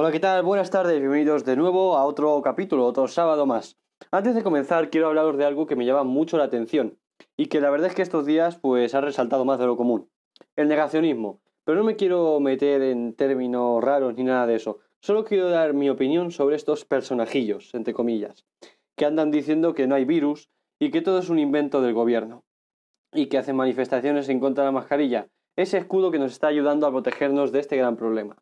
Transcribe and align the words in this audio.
Hola, 0.00 0.12
¿qué 0.12 0.20
tal? 0.20 0.44
Buenas 0.44 0.70
tardes, 0.70 1.00
bienvenidos 1.00 1.44
de 1.44 1.56
nuevo 1.56 1.96
a 1.96 2.04
otro 2.04 2.40
capítulo, 2.40 2.86
otro 2.86 3.08
sábado 3.08 3.46
más. 3.46 3.76
Antes 4.12 4.36
de 4.36 4.44
comenzar, 4.44 4.90
quiero 4.90 5.08
hablaros 5.08 5.36
de 5.36 5.44
algo 5.44 5.66
que 5.66 5.74
me 5.74 5.84
llama 5.84 6.04
mucho 6.04 6.38
la 6.38 6.44
atención 6.44 6.98
y 7.36 7.46
que 7.46 7.60
la 7.60 7.70
verdad 7.70 7.88
es 7.88 7.96
que 7.96 8.02
estos 8.02 8.24
días 8.24 8.56
pues 8.58 8.94
ha 8.94 9.00
resaltado 9.00 9.44
más 9.44 9.58
de 9.58 9.66
lo 9.66 9.76
común. 9.76 10.08
El 10.54 10.68
negacionismo. 10.68 11.40
Pero 11.64 11.78
no 11.78 11.84
me 11.84 11.96
quiero 11.96 12.38
meter 12.38 12.80
en 12.82 13.14
términos 13.14 13.82
raros 13.82 14.14
ni 14.14 14.22
nada 14.22 14.46
de 14.46 14.54
eso. 14.54 14.78
Solo 15.00 15.24
quiero 15.24 15.50
dar 15.50 15.74
mi 15.74 15.90
opinión 15.90 16.30
sobre 16.30 16.54
estos 16.54 16.84
personajillos, 16.84 17.74
entre 17.74 17.92
comillas, 17.92 18.46
que 18.94 19.04
andan 19.04 19.32
diciendo 19.32 19.74
que 19.74 19.88
no 19.88 19.96
hay 19.96 20.04
virus 20.04 20.48
y 20.78 20.92
que 20.92 21.02
todo 21.02 21.18
es 21.18 21.28
un 21.28 21.40
invento 21.40 21.82
del 21.82 21.94
gobierno 21.94 22.44
y 23.12 23.26
que 23.26 23.38
hacen 23.38 23.56
manifestaciones 23.56 24.28
en 24.28 24.40
contra 24.40 24.64
de 24.64 24.68
la 24.68 24.72
mascarilla, 24.72 25.28
ese 25.56 25.78
escudo 25.78 26.10
que 26.10 26.18
nos 26.18 26.32
está 26.32 26.48
ayudando 26.48 26.86
a 26.86 26.90
protegernos 26.90 27.52
de 27.52 27.60
este 27.60 27.76
gran 27.76 27.96
problema. 27.96 28.36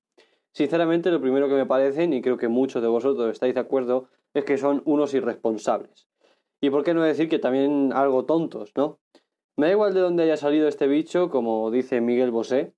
Sinceramente, 0.52 1.10
lo 1.10 1.20
primero 1.20 1.48
que 1.48 1.54
me 1.54 1.66
parecen, 1.66 2.12
y 2.12 2.22
creo 2.22 2.36
que 2.36 2.48
muchos 2.48 2.82
de 2.82 2.88
vosotros 2.88 3.30
estáis 3.30 3.54
de 3.54 3.60
acuerdo, 3.60 4.08
es 4.34 4.44
que 4.44 4.58
son 4.58 4.82
unos 4.84 5.14
irresponsables. 5.14 6.08
Y 6.60 6.70
por 6.70 6.84
qué 6.84 6.94
no 6.94 7.02
decir 7.02 7.28
que 7.28 7.38
también 7.38 7.92
algo 7.92 8.24
tontos, 8.24 8.72
¿no? 8.76 8.98
Me 9.56 9.66
da 9.66 9.72
igual 9.72 9.94
de 9.94 10.00
dónde 10.00 10.24
haya 10.24 10.36
salido 10.36 10.68
este 10.68 10.86
bicho, 10.86 11.30
como 11.30 11.70
dice 11.70 12.00
Miguel 12.00 12.30
Bosé, 12.30 12.74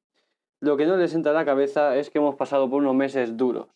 lo 0.61 0.77
que 0.77 0.87
no 0.87 0.97
les 0.97 1.15
entra 1.15 1.33
a 1.33 1.34
la 1.34 1.45
cabeza 1.45 1.97
es 1.97 2.11
que 2.11 2.19
hemos 2.19 2.34
pasado 2.34 2.69
por 2.69 2.83
unos 2.83 2.95
meses 2.95 3.37
duros 3.37 3.69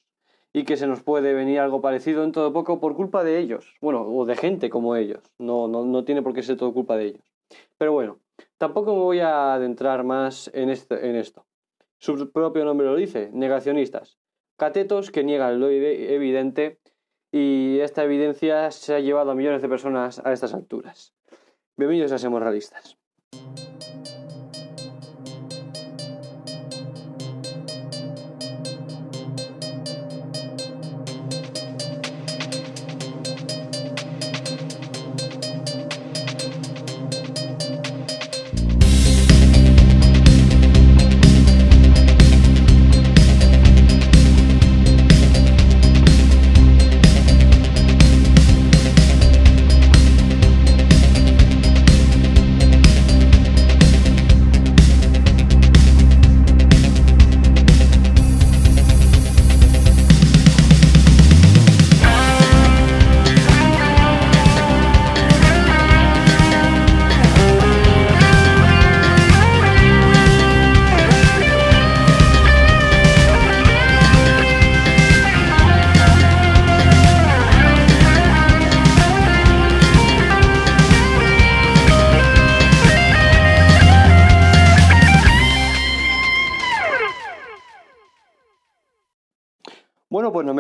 y 0.52 0.64
que 0.64 0.77
se 0.77 0.86
nos 0.86 1.02
puede 1.02 1.33
venir 1.33 1.60
algo 1.60 1.80
parecido 1.80 2.24
en 2.24 2.33
todo 2.33 2.52
poco 2.52 2.80
por 2.80 2.94
culpa 2.94 3.24
de 3.24 3.38
ellos, 3.38 3.74
bueno, 3.80 4.02
o 4.02 4.27
de 4.27 4.36
gente 4.36 4.69
como 4.69 4.97
ellos, 4.97 5.22
no, 5.38 5.69
no, 5.69 5.84
no 5.84 6.05
tiene 6.05 6.22
por 6.22 6.34
qué 6.34 6.42
ser 6.42 6.56
todo 6.56 6.74
culpa 6.74 6.97
de 6.97 7.06
ellos. 7.06 7.31
Pero 7.79 7.92
bueno, 7.92 8.20
tampoco 8.59 8.95
me 8.95 9.02
voy 9.02 9.20
a 9.20 9.55
adentrar 9.55 10.05
más 10.05 10.51
en, 10.55 10.70
este, 10.70 11.09
en 11.09 11.16
esto. 11.16 11.47
Su 11.98 12.30
propio 12.33 12.64
nombre 12.64 12.86
lo 12.86 12.97
dice, 12.97 13.31
negacionistas. 13.33 14.19
Catetos 14.56 15.11
que 15.11 15.25
niegan 15.25 15.61
lo 15.61 15.69
evidente 15.70 16.78
y 17.31 17.78
esta 17.81 18.05
evidencia 18.05 18.70
se 18.70 18.94
ha 18.94 19.00
llevado 19.00 19.31
a 19.31 19.34
millones 19.34 19.62
de 19.62 19.69
personas 19.69 20.20
a 20.25 20.33
estas 20.33 20.55
alturas. 20.55 21.14
Bienvenidos 21.77 22.12
a 22.12 22.19
Semos 22.19 22.42
Realistas. 22.42 22.98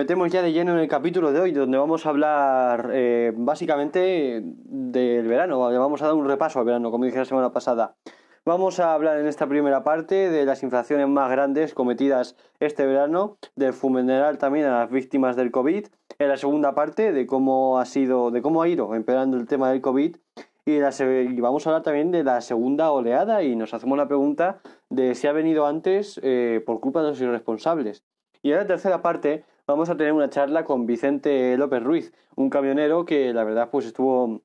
Metemos 0.02 0.32
ya 0.32 0.42
de 0.42 0.52
lleno 0.52 0.72
en 0.72 0.80
el 0.80 0.88
capítulo 0.88 1.32
de 1.32 1.38
hoy, 1.38 1.52
donde 1.52 1.78
vamos 1.78 2.06
a 2.06 2.08
hablar 2.08 2.90
eh, 2.92 3.32
básicamente 3.36 4.42
del 4.42 5.28
verano, 5.28 5.60
vamos 5.60 6.02
a 6.02 6.06
dar 6.06 6.14
un 6.14 6.26
repaso 6.26 6.58
al 6.58 6.64
verano, 6.64 6.90
como 6.90 7.04
dije 7.04 7.18
la 7.18 7.24
semana 7.24 7.52
pasada. 7.52 7.94
Vamos 8.44 8.80
a 8.80 8.94
hablar 8.94 9.18
en 9.18 9.28
esta 9.28 9.46
primera 9.46 9.84
parte 9.84 10.28
de 10.28 10.44
las 10.44 10.64
infracciones 10.64 11.06
más 11.06 11.30
grandes 11.30 11.72
cometidas 11.72 12.34
este 12.58 12.84
verano, 12.84 13.38
del 13.54 13.74
funeral 13.74 14.38
también 14.38 14.66
a 14.66 14.80
las 14.80 14.90
víctimas 14.90 15.36
del 15.36 15.52
COVID, 15.52 15.86
en 16.18 16.28
la 16.28 16.36
segunda 16.36 16.74
parte 16.74 17.12
de 17.12 17.24
cómo 17.24 17.78
ha 17.78 17.84
sido, 17.84 18.32
de 18.32 18.42
cómo 18.42 18.60
ha 18.60 18.68
ido 18.68 18.96
empeorando 18.96 19.36
el 19.36 19.46
tema 19.46 19.70
del 19.70 19.82
COVID 19.82 20.16
y, 20.64 20.80
vamos 21.40 21.64
a 21.64 21.70
hablar 21.70 21.84
también 21.84 22.10
de 22.10 22.24
la 22.24 22.40
segunda 22.40 22.90
oleada 22.90 23.44
y 23.44 23.54
nos 23.54 23.72
hacemos 23.72 23.96
la 23.96 24.08
pregunta 24.08 24.62
de 24.90 25.14
si 25.14 25.28
ha 25.28 25.32
venido 25.32 25.64
antes 25.64 26.18
eh, 26.24 26.60
por 26.66 26.80
culpa 26.80 27.02
de 27.02 27.10
los 27.10 27.20
irresponsables. 27.20 28.02
Y 28.42 28.50
en 28.50 28.56
la 28.56 28.66
tercera 28.66 29.00
parte 29.00 29.44
vamos 29.66 29.90
a 29.90 29.96
tener 29.96 30.12
una 30.12 30.30
charla 30.30 30.64
con 30.64 30.86
Vicente 30.86 31.56
López 31.56 31.82
Ruiz, 31.82 32.12
un 32.36 32.50
camionero 32.50 33.04
que 33.04 33.32
la 33.32 33.44
verdad 33.44 33.70
pues 33.70 33.86
estuvo 33.86 34.42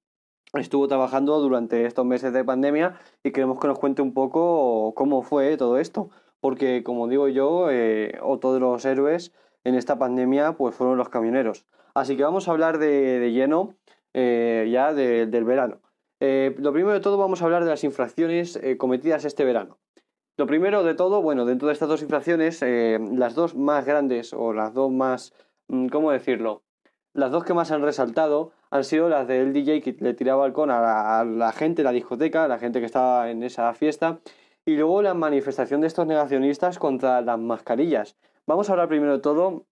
estuvo 0.54 0.88
trabajando 0.88 1.40
durante 1.40 1.86
estos 1.86 2.06
meses 2.06 2.34
de 2.34 2.44
pandemia 2.44 3.00
y 3.24 3.32
queremos 3.32 3.60
que 3.60 3.68
nos 3.68 3.80
cuente 3.80 4.02
un 4.02 4.14
poco 4.14 4.94
cómo 4.96 5.22
fue 5.22 5.58
todo 5.58 5.78
esto, 5.78 6.10
porque 6.40 6.84
como 6.84 7.08
digo 7.08 7.28
yo, 7.28 7.70
eh, 7.70 8.18
otro 8.22 8.54
de 8.54 8.60
los 8.60 8.86
héroes 8.86 9.34
en 9.64 9.76
esta 9.76 9.98
pandemia 10.00 10.54
pues 10.54 10.76
fueron 10.76 10.98
los 10.98 11.10
camioneros. 11.10 11.66
Así 11.94 12.16
que 12.16 12.24
vamos 12.24 12.48
a 12.48 12.52
hablar 12.52 12.78
de, 12.78 13.32
lleno 13.34 13.76
eh, 14.14 14.70
ya 14.72 14.94
del 14.94 15.44
verano. 15.44 15.82
Eh, 16.20 16.56
lo 16.58 16.72
primero 16.72 16.94
de 16.94 17.00
todo 17.00 17.18
vamos 17.18 17.42
a 17.42 17.46
hablar 17.46 17.64
de 17.64 17.70
las 17.70 17.84
infracciones 17.84 18.60
cometidas 18.78 19.26
este 19.26 19.44
verano. 19.44 19.78
Lo 20.38 20.46
primero 20.46 20.84
de 20.84 20.94
todo, 20.94 21.24
bueno, 21.24 21.46
dentro 21.46 21.68
de 21.68 21.74
estas 21.74 21.90
dos 21.90 22.04
inflaciones, 22.04 22.62
eh, 22.62 23.00
las 23.16 23.34
dos 23.34 23.56
más 23.56 23.88
grandes 23.88 24.34
o 24.34 24.54
las 24.54 24.72
dos 24.72 24.92
más, 24.92 25.34
mm, 25.68 25.88
¿cómo 25.88 26.12
decirlo? 26.12 26.62
Las 27.14 27.32
dos 27.32 27.44
que 27.44 27.56
más 27.56 27.72
han 27.72 27.82
resaltado 27.82 28.52
han 28.70 28.84
sido 28.84 29.10
las 29.10 29.28
del 29.28 29.52
DJ 29.52 29.82
que 29.82 29.98
le 30.00 30.14
tiraba 30.14 30.42
balcón 30.42 30.70
a 30.70 31.24
la, 31.26 31.52
gente, 31.54 31.82
la 31.82 31.92
discoteca, 31.92 32.44
a 32.44 32.48
la 32.48 32.60
gente 32.60 32.80
que 32.80 32.86
estaba 32.86 33.32
en 33.32 33.42
esa 33.42 33.74
fiesta, 33.74 34.20
y 34.64 34.76
luego 34.76 35.02
la 35.02 35.16
manifestación 35.16 35.82
de 35.82 35.88
estos 35.88 36.06
negacionistas 36.06 36.78
contra 36.78 37.22
las 37.22 37.40
mascarillas. 37.40 38.16
Vamos 38.46 38.70
a 38.70 38.74
hablar 38.74 38.90
primero 38.90 39.14
de 39.14 39.20
todo 39.20 39.66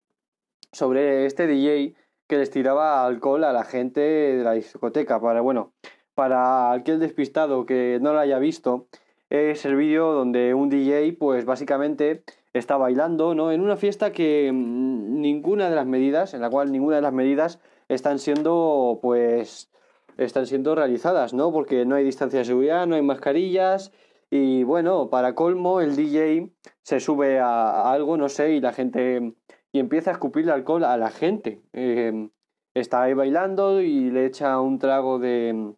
sobre 0.72 1.28
este 1.28 1.46
DJ 1.46 1.94
que 2.28 2.38
les 2.38 2.50
tiraba 2.50 3.06
alcohol 3.06 3.44
a 3.44 3.54
la 3.54 3.66
gente 3.66 4.02
de 4.02 4.44
la 4.44 4.54
discoteca. 4.54 5.22
Para, 5.22 5.42
bueno, 5.42 5.74
para 6.16 6.72
aquel 6.72 7.00
despistado 7.00 7.68
que 7.68 8.00
no 8.02 8.14
lo 8.14 8.20
haya 8.20 8.40
visto, 8.40 8.88
es 9.30 9.66
el 9.66 9.76
vídeo 9.76 10.14
donde 10.14 10.54
un 10.54 10.70
DJ 10.70 11.14
pues 11.14 11.46
básicamente 11.46 12.24
está 12.54 12.78
bailando 12.78 13.36
¿no? 13.36 13.52
en 13.52 13.62
una 13.62 13.78
fiesta 13.78 14.12
que 14.12 14.52
mm, 14.54 15.22
ninguna 15.22 15.70
de 15.70 15.76
las 15.76 15.86
medidas, 15.86 16.34
en 16.34 16.42
la 16.42 16.50
cual 16.50 16.72
ninguna 16.72 16.98
de 16.98 17.02
las 17.02 17.14
medidas 17.14 17.60
están 17.90 18.20
siendo 18.20 19.00
pues 19.02 19.72
están 20.18 20.46
siendo 20.48 20.76
realizadas, 20.76 21.34
¿no? 21.34 21.52
Porque 21.52 21.86
no 21.86 21.96
hay 21.96 22.06
distancia 22.06 22.40
de 22.40 22.46
seguridad, 22.46 22.88
no 22.88 22.96
hay 22.96 23.02
mascarillas 23.02 23.92
y 24.30 24.64
bueno, 24.64 25.10
para 25.10 25.36
colmo 25.36 25.82
el 25.82 25.96
DJ 25.96 26.52
se 26.84 27.00
sube 27.00 27.40
a, 27.40 27.92
algo, 27.92 28.18
no 28.18 28.30
sé, 28.30 28.54
y 28.54 28.62
la 28.62 28.72
gente 28.72 29.34
y 29.72 29.80
empieza 29.80 30.12
a 30.12 30.14
escupirle 30.14 30.54
alcohol 30.54 30.86
a 30.86 30.98
la 30.98 31.10
gente. 31.10 31.62
Em, 31.74 32.30
está 32.74 33.04
ahí 33.04 33.14
bailando 33.14 33.82
y 33.82 34.10
le 34.10 34.26
echa 34.26 34.60
un 34.62 34.80
trago 34.80 35.20
de, 35.20 35.74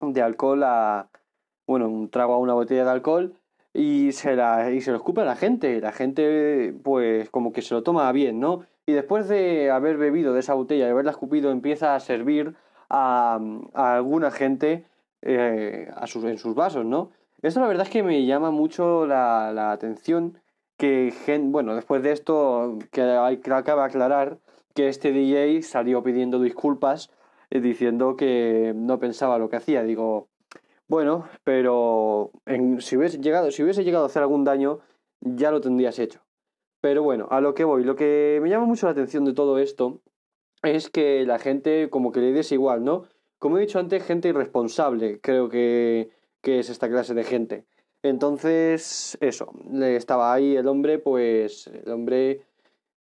de 0.00 0.22
alcohol 0.22 0.62
a, 0.64 1.10
bueno, 1.68 1.88
un 1.88 2.10
trago 2.10 2.34
a 2.34 2.38
una 2.38 2.54
botella 2.54 2.84
de 2.84 2.90
alcohol 2.90 3.34
y 3.74 4.12
se, 4.12 4.34
la, 4.34 4.72
y 4.72 4.80
se 4.80 4.90
lo 4.90 4.96
escupe 4.96 5.20
a 5.20 5.24
la 5.24 5.36
gente. 5.36 5.80
La 5.80 5.92
gente, 5.92 6.74
pues, 6.82 7.30
como 7.30 7.52
que 7.52 7.62
se 7.62 7.74
lo 7.74 7.82
toma 7.84 8.10
bien, 8.12 8.40
¿no? 8.40 8.64
Y 8.86 8.92
después 8.92 9.28
de 9.28 9.70
haber 9.70 9.98
bebido 9.98 10.32
de 10.32 10.40
esa 10.40 10.54
botella 10.54 10.88
y 10.88 10.90
haberla 10.90 11.12
escupido, 11.12 11.50
empieza 11.50 11.94
a 11.94 12.00
servir 12.00 12.56
a, 12.88 13.38
alguna 13.74 14.30
gente 14.30 14.86
eh, 15.22 15.90
a 15.94 16.06
sus, 16.06 16.24
en 16.24 16.38
sus 16.38 16.54
vasos, 16.54 16.86
¿no? 16.86 17.10
Esto 17.42 17.60
la 17.60 17.68
verdad 17.68 17.86
es 17.86 17.92
que 17.92 18.02
me 18.02 18.24
llama 18.24 18.50
mucho 18.50 19.06
la, 19.06 19.52
la 19.52 19.70
atención 19.70 20.40
que, 20.78 21.12
bueno, 21.42 21.74
después 21.74 22.02
de 22.02 22.12
esto, 22.12 22.78
que 22.90 23.02
hay 23.02 23.38
que 23.38 23.52
aclarar 23.52 24.38
que 24.74 24.88
este 24.88 25.12
DJ 25.12 25.62
salió 25.62 26.02
pidiendo 26.02 26.40
disculpas 26.40 27.10
eh, 27.50 27.60
diciendo 27.60 28.16
que 28.16 28.72
no 28.74 28.98
pensaba 28.98 29.38
lo 29.38 29.50
que 29.50 29.56
hacía. 29.56 29.82
Digo, 29.82 30.28
bueno, 30.88 31.28
pero 31.44 32.32
si, 32.78 32.96
hubiese 32.96 33.18
llegado, 33.18 33.50
si 33.50 33.62
hubiese 33.62 33.84
llegado 33.84 34.04
a 34.04 34.06
hacer 34.06 34.22
algún 34.22 34.44
daño, 34.44 34.80
ya 35.20 35.50
lo 35.50 35.60
tendrías 35.60 35.98
hecho. 35.98 36.20
Pero 36.80 37.02
bueno, 37.02 37.28
a 37.30 37.40
lo 37.40 37.54
que 37.54 37.64
voy, 37.64 37.84
lo 37.84 37.94
que 37.94 38.38
me 38.42 38.48
llama 38.48 38.66
mucho 38.66 38.86
la 38.86 38.92
atención 38.92 39.24
de 39.24 39.34
todo 39.34 39.58
esto 39.58 40.00
es 40.62 40.90
que 40.90 41.24
la 41.26 41.38
gente 41.38 41.90
como 41.90 42.12
que 42.12 42.20
le 42.20 42.32
des 42.32 42.52
igual, 42.52 42.84
¿no? 42.84 43.04
Como 43.38 43.58
he 43.58 43.60
dicho 43.60 43.78
antes, 43.78 44.04
gente 44.04 44.28
irresponsable, 44.28 45.20
creo 45.20 45.48
que, 45.48 46.10
qué 46.40 46.60
es 46.60 46.70
esta 46.70 46.88
clase 46.88 47.14
de 47.14 47.24
gente. 47.24 47.66
Entonces, 48.02 49.18
eso, 49.20 49.52
estaba 49.82 50.32
ahí 50.32 50.56
el 50.56 50.68
hombre, 50.68 50.98
pues 50.98 51.66
el 51.66 51.90
hombre 51.90 52.46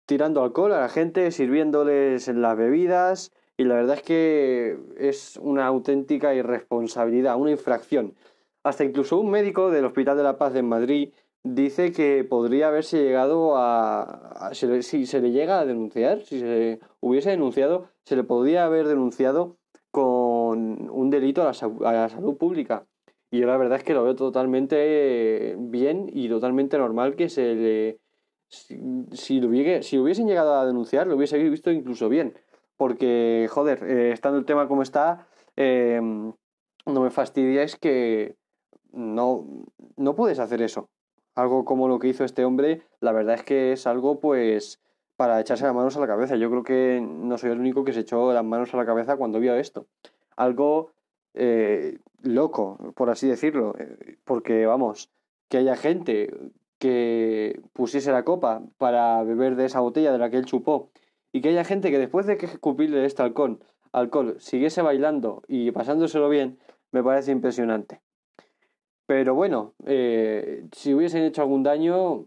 tirando 0.05 0.43
alcohol 0.43 0.73
a 0.73 0.81
la 0.81 0.89
gente, 0.89 1.31
sirviéndoles 1.31 2.27
en 2.27 2.41
las 2.41 2.57
bebidas, 2.57 3.31
y 3.57 3.63
la 3.63 3.75
verdad 3.75 3.97
es 3.97 4.03
que 4.03 4.77
es 4.97 5.37
una 5.41 5.65
auténtica 5.67 6.35
irresponsabilidad, 6.35 7.37
una 7.37 7.51
infracción. 7.51 8.15
Hasta 8.63 8.83
incluso 8.83 9.19
un 9.19 9.29
médico 9.29 9.71
del 9.71 9.85
Hospital 9.85 10.17
de 10.17 10.23
la 10.23 10.37
Paz 10.37 10.53
de 10.53 10.63
Madrid 10.63 11.13
dice 11.43 11.91
que 11.91 12.23
podría 12.23 12.67
haberse 12.67 13.03
llegado 13.03 13.55
a, 13.55 14.49
si 14.51 15.05
se 15.05 15.21
le 15.21 15.31
llega 15.31 15.59
a 15.59 15.65
denunciar, 15.65 16.23
si 16.23 16.39
se 16.39 16.79
hubiese 16.99 17.29
denunciado, 17.29 17.89
se 18.03 18.15
le 18.15 18.23
podría 18.23 18.65
haber 18.65 18.87
denunciado 18.87 19.57
con 19.91 20.89
un 20.89 21.09
delito 21.09 21.43
a 21.43 21.45
la, 21.45 22.09
salud 22.09 22.35
pública. 22.37 22.87
Y 23.31 23.39
yo 23.39 23.47
la 23.47 23.57
verdad 23.57 23.77
es 23.77 23.83
que 23.83 23.93
lo 23.93 24.03
veo 24.03 24.15
totalmente 24.15 25.55
bien 25.57 26.09
y 26.11 26.27
totalmente 26.27 26.77
normal 26.77 27.15
que 27.15 27.29
se 27.29 27.55
le... 27.55 27.99
Si, 28.47 29.39
lo 29.39 29.49
hubiese, 29.49 29.83
si 29.83 29.97
hubiesen 29.97 30.27
llegado 30.27 30.55
a 30.55 30.65
denunciar, 30.65 31.07
lo 31.07 31.15
hubiese 31.15 31.37
visto 31.37 31.71
incluso 31.71 32.09
bien. 32.09 32.33
Porque, 32.77 33.47
joder, 33.49 33.83
eh, 33.83 34.11
estando 34.11 34.37
el 34.37 34.45
tema 34.45 34.67
como 34.67 34.81
está, 34.81 35.27
eh, 35.55 35.99
no 36.01 37.01
me 37.01 37.09
fastidies 37.09 37.75
que 37.77 38.35
no, 38.91 39.45
no 39.97 40.15
puedes 40.15 40.39
hacer 40.39 40.61
eso 40.61 40.89
algo 41.35 41.65
como 41.65 41.87
lo 41.87 41.99
que 41.99 42.07
hizo 42.07 42.23
este 42.23 42.45
hombre, 42.45 42.81
la 43.01 43.11
verdad 43.11 43.35
es 43.35 43.43
que 43.43 43.73
es 43.73 43.85
algo 43.85 44.19
pues 44.19 44.81
para 45.17 45.39
echarse 45.39 45.65
las 45.65 45.75
manos 45.75 45.95
a 45.95 45.99
la 45.99 46.07
cabeza. 46.07 46.35
Yo 46.37 46.49
creo 46.49 46.63
que 46.63 47.05
no 47.05 47.37
soy 47.37 47.51
el 47.51 47.59
único 47.59 47.83
que 47.83 47.93
se 47.93 48.01
echó 48.01 48.33
las 48.33 48.43
manos 48.43 48.73
a 48.73 48.77
la 48.77 48.85
cabeza 48.85 49.17
cuando 49.17 49.39
vio 49.39 49.55
esto. 49.55 49.87
Algo 50.35 50.91
eh, 51.33 51.99
loco, 52.21 52.93
por 52.95 53.09
así 53.09 53.27
decirlo, 53.27 53.75
eh, 53.77 54.17
porque 54.23 54.65
vamos, 54.65 55.11
que 55.49 55.57
haya 55.57 55.75
gente 55.75 56.33
que 56.79 57.61
pusiese 57.73 58.11
la 58.11 58.23
copa 58.23 58.61
para 58.77 59.23
beber 59.23 59.55
de 59.55 59.65
esa 59.65 59.79
botella 59.79 60.11
de 60.11 60.17
la 60.17 60.29
que 60.29 60.37
él 60.37 60.45
chupó 60.45 60.89
y 61.35 61.41
que 61.41 61.49
haya 61.49 61.65
gente 61.65 61.91
que 61.91 61.99
después 61.99 62.25
de 62.27 62.37
que 62.37 62.45
escupirle 62.45 63.03
este 63.03 63.21
alcohol, 63.21 63.59
alcohol 63.91 64.37
siguiese 64.39 64.81
bailando 64.81 65.43
y 65.49 65.69
pasándoselo 65.71 66.29
bien, 66.29 66.59
me 66.93 67.03
parece 67.03 67.33
impresionante. 67.33 67.99
Pero 69.05 69.35
bueno, 69.35 69.73
eh, 69.85 70.65
si 70.71 70.93
hubiesen 70.93 71.23
hecho 71.23 71.41
algún 71.41 71.61
daño, 71.61 72.23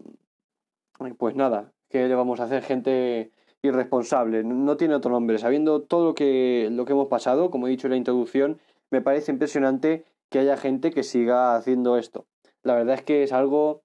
pues 1.17 1.35
nada, 1.35 1.73
¿qué 1.89 2.07
le 2.07 2.13
vamos 2.13 2.39
a 2.39 2.43
hacer? 2.43 2.61
Gente 2.61 3.31
irresponsable, 3.63 4.43
no 4.43 4.77
tiene 4.77 4.93
otro 4.93 5.09
nombre. 5.09 5.39
Sabiendo 5.39 5.81
todo 5.81 6.05
lo 6.05 6.13
que, 6.13 6.69
lo 6.71 6.85
que 6.85 6.93
hemos 6.93 7.07
pasado, 7.07 7.49
como 7.49 7.65
he 7.65 7.71
dicho 7.71 7.87
en 7.87 7.91
la 7.93 7.97
introducción, 7.97 8.59
me 8.91 9.01
parece 9.01 9.31
impresionante 9.31 10.05
que 10.29 10.37
haya 10.37 10.55
gente 10.55 10.91
que 10.91 11.01
siga 11.01 11.55
haciendo 11.55 11.97
esto. 11.97 12.27
La 12.61 12.75
verdad 12.75 12.93
es 12.93 13.01
que 13.01 13.23
es 13.23 13.33
algo 13.33 13.81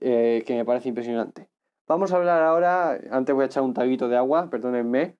eh, 0.00 0.44
que 0.46 0.54
me 0.54 0.64
parece 0.64 0.88
impresionante. 0.88 1.48
Vamos 1.88 2.12
a 2.12 2.16
hablar 2.16 2.42
ahora, 2.42 3.00
antes 3.10 3.34
voy 3.34 3.44
a 3.44 3.46
echar 3.46 3.62
un 3.62 3.74
taguito 3.74 4.08
de 4.08 4.16
agua, 4.16 4.50
perdónenme, 4.50 5.16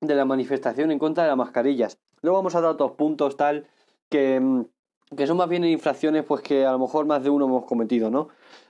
de 0.00 0.14
la 0.14 0.24
manifestación 0.24 0.92
en 0.92 0.98
contra 0.98 1.24
de 1.24 1.30
las 1.30 1.38
mascarillas. 1.38 1.98
Luego 2.20 2.38
vamos 2.38 2.54
a 2.54 2.60
dar 2.60 2.70
otros 2.70 2.92
puntos 2.92 3.36
tal 3.36 3.66
que 4.08 4.38
mm, 4.38 4.64
que 5.16 5.26
son 5.26 5.36
más 5.36 5.48
bien 5.48 5.64
infracciones 5.64 6.24
pues 6.24 6.42
que 6.42 6.66
a 6.66 6.72
lo 6.72 6.78
mejor 6.78 7.06
más 7.06 7.22
de 7.22 7.30
uno 7.30 7.46
hemos 7.46 7.64
cometido, 7.64 8.10
¿no? 8.10 8.28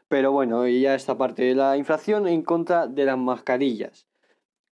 Pero 0.09 0.33
bueno, 0.33 0.67
y 0.67 0.81
ya 0.81 0.95
esta 0.95 1.19
parte 1.19 1.43
de 1.43 1.55
la 1.55 1.77
infracción 1.77 2.29
en 2.29 2.43
contra 2.43 2.87
de 2.87 3.05
las 3.05 3.19
mascarillas. 3.19 4.07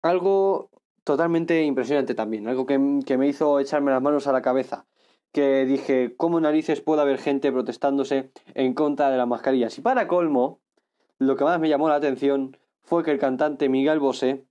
Algo 0.02 0.70
totalmente 1.05 1.62
impresionante 1.64 2.14
también, 2.14 2.49
algo 2.49 2.67
que, 2.67 2.79
me 2.79 3.29
hizo 3.29 3.61
echarme 3.61 3.93
las 3.93 4.02
manos 4.02 4.26
a 4.26 4.32
la 4.32 4.43
cabeza, 4.43 4.87
que 5.32 5.64
dije, 5.67 6.14
¿cómo 6.17 6.40
narices 6.40 6.81
puede 6.81 7.02
haber 7.02 7.19
gente 7.19 7.52
protestándose 7.52 8.31
en 8.55 8.75
contra 8.75 9.11
de 9.11 9.19
las 9.19 9.29
mascarillas? 9.29 9.76
Y 9.79 9.82
para 9.82 10.08
colmo, 10.08 10.61
lo 11.19 11.37
que 11.37 11.45
más 11.45 11.61
me 11.61 11.69
llamó 11.69 11.89
la 11.89 11.97
atención 11.97 12.57
fue 12.83 13.03
que 13.03 13.11
el 13.11 13.19
cantante 13.19 13.69
Miguel 13.69 13.99
Bosé 13.99 14.45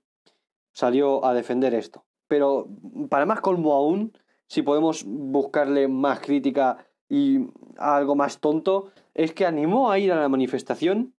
salió 0.72 1.26
a 1.26 1.34
defender 1.34 1.74
esto. 1.74 2.06
Pero 2.28 2.68
para 3.10 3.26
más 3.26 3.42
colmo 3.42 3.74
aún, 3.74 4.14
si 4.48 4.62
podemos 4.62 5.04
buscarle 5.06 5.88
más 5.88 6.20
crítica 6.20 6.86
y 7.08 7.48
algo 7.78 8.16
más 8.16 8.40
tonto 8.40 8.92
es 9.14 9.34
que 9.34 9.46
animó 9.46 9.92
a 9.92 10.00
ir 10.00 10.12
a 10.12 10.20
la 10.20 10.30
manifestación, 10.30 11.14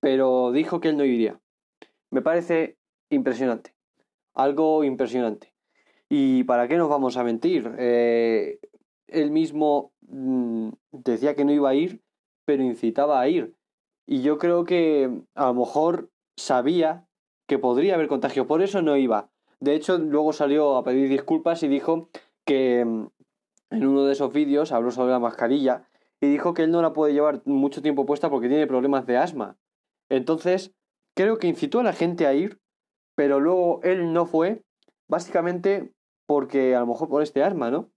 pero 0.00 0.52
dijo 0.52 0.80
que 0.80 0.88
él 0.88 0.96
no 0.96 1.04
iría. 1.04 1.40
Me 2.10 2.22
parece 2.22 2.78
impresionante, 3.10 3.74
algo 4.34 4.84
impresionante. 4.84 5.52
¿Y 6.08 6.44
para 6.44 6.68
qué 6.68 6.76
nos 6.76 6.88
vamos 6.88 7.16
a 7.16 7.24
mentir? 7.24 7.74
Eh, 7.78 8.58
él 9.08 9.30
mismo 9.30 9.92
mm, 10.02 10.70
decía 10.92 11.34
que 11.34 11.44
no 11.44 11.52
iba 11.52 11.70
a 11.70 11.74
ir, 11.74 12.02
pero 12.44 12.62
incitaba 12.62 13.20
a 13.20 13.28
ir. 13.28 13.54
Y 14.06 14.22
yo 14.22 14.38
creo 14.38 14.64
que 14.64 15.10
a 15.34 15.46
lo 15.46 15.54
mejor 15.54 16.10
sabía 16.36 17.06
que 17.46 17.58
podría 17.58 17.94
haber 17.94 18.08
contagio, 18.08 18.46
por 18.46 18.62
eso 18.62 18.82
no 18.82 18.96
iba. 18.96 19.30
De 19.60 19.74
hecho, 19.74 19.98
luego 19.98 20.32
salió 20.32 20.76
a 20.76 20.84
pedir 20.84 21.08
disculpas 21.08 21.62
y 21.62 21.68
dijo 21.68 22.08
que 22.44 22.84
mm, 22.84 23.06
en 23.70 23.86
uno 23.86 24.04
de 24.04 24.12
esos 24.12 24.32
vídeos 24.32 24.72
habló 24.72 24.90
sobre 24.90 25.12
la 25.12 25.18
mascarilla 25.18 25.88
y 26.20 26.28
dijo 26.28 26.54
que 26.54 26.62
él 26.62 26.70
no 26.70 26.82
la 26.82 26.92
puede 26.92 27.12
llevar 27.12 27.42
mucho 27.44 27.82
tiempo 27.82 28.06
puesta 28.06 28.30
porque 28.30 28.48
tiene 28.48 28.66
problemas 28.66 29.06
de 29.06 29.16
asma. 29.16 29.56
Entonces, 30.08 30.72
creo 31.14 31.38
que 31.38 31.48
incitó 31.48 31.80
a 31.80 31.84
la 31.84 31.92
gente 31.92 32.26
a 32.26 32.34
ir, 32.34 32.60
pero 33.14 33.40
luego 33.40 33.80
él 33.82 34.12
no 34.12 34.26
fue, 34.26 34.62
básicamente 35.08 35.92
porque 36.26 36.74
a 36.74 36.80
lo 36.80 36.86
mejor 36.86 37.08
por 37.08 37.22
este 37.22 37.42
asma, 37.42 37.70
¿no? 37.70 37.90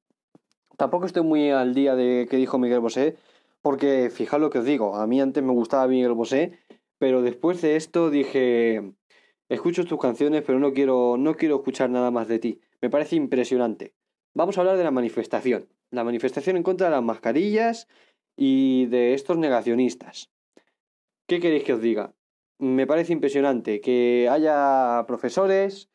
Tampoco 0.78 1.06
estoy 1.06 1.24
muy 1.24 1.52
al 1.52 1.74
día 1.74 1.96
de 1.96 2.28
qué 2.30 2.38
dijo 2.38 2.58
Miguel 2.58 2.80
Bosé, 2.80 3.18
porque 3.66 4.12
fijaos 4.12 4.40
lo 4.40 4.52
que 4.52 4.60
os 4.60 4.66
digo, 4.66 4.96
a 4.96 5.08
mí 5.08 5.20
antes 5.20 5.44
me 5.44 5.52
gustaba 5.52 5.88
Miguel 5.88 6.14
Bosé, 6.14 6.60
pero 7.00 7.24
después 7.24 7.64
de 7.64 7.78
esto 7.78 8.12
dije, 8.12 8.94
escucho 9.50 9.86
tus 9.86 10.00
canciones, 10.00 10.44
pero 10.46 10.60
no 10.60 10.72
quiero, 10.72 11.18
no 11.18 11.34
quiero 11.34 11.56
escuchar 11.56 11.90
nada 11.90 12.12
más 12.12 12.28
de 12.28 12.38
ti. 12.38 12.62
Me 12.80 12.92
parece 12.92 13.16
impresionante. 13.16 13.96
Vamos 14.36 14.56
a 14.56 14.62
hablar 14.62 14.78
de 14.78 14.84
la 14.84 14.92
manifestación. 14.92 15.68
La 15.90 16.04
manifestación 16.04 16.58
en 16.58 16.62
contra 16.62 16.90
de 16.90 16.92
las 16.92 17.04
mascarillas 17.04 17.88
y 18.38 18.86
de 18.86 19.16
estos 19.16 19.36
negacionistas. 19.40 20.30
¿Qué 21.26 21.40
queréis 21.40 21.64
que 21.64 21.74
os 21.74 21.82
diga? 21.82 22.14
Me 22.60 22.86
parece 22.86 23.14
impresionante 23.14 23.82
que 23.82 24.30
haya 24.30 25.06
profesores, 25.08 25.90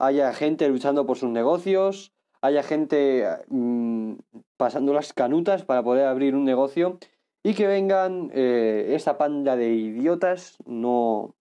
haya 0.00 0.32
gente 0.32 0.68
luchando 0.68 1.06
por 1.06 1.18
sus 1.18 1.30
negocios, 1.30 2.12
haya 2.40 2.64
gente 2.64 3.28
mm, 3.46 4.14
pasando 4.56 4.92
las 4.92 5.12
canutas 5.12 5.64
para 5.64 5.84
poder 5.84 6.06
abrir 6.06 6.34
un 6.34 6.44
negocio 6.44 6.98
y 7.42 7.54
que 7.54 7.66
vengan 7.66 8.30
eh, 8.32 8.92
esa 8.94 9.18
panda 9.18 9.56
de 9.56 9.74
idiotas, 9.74 10.56
no, 10.64 11.34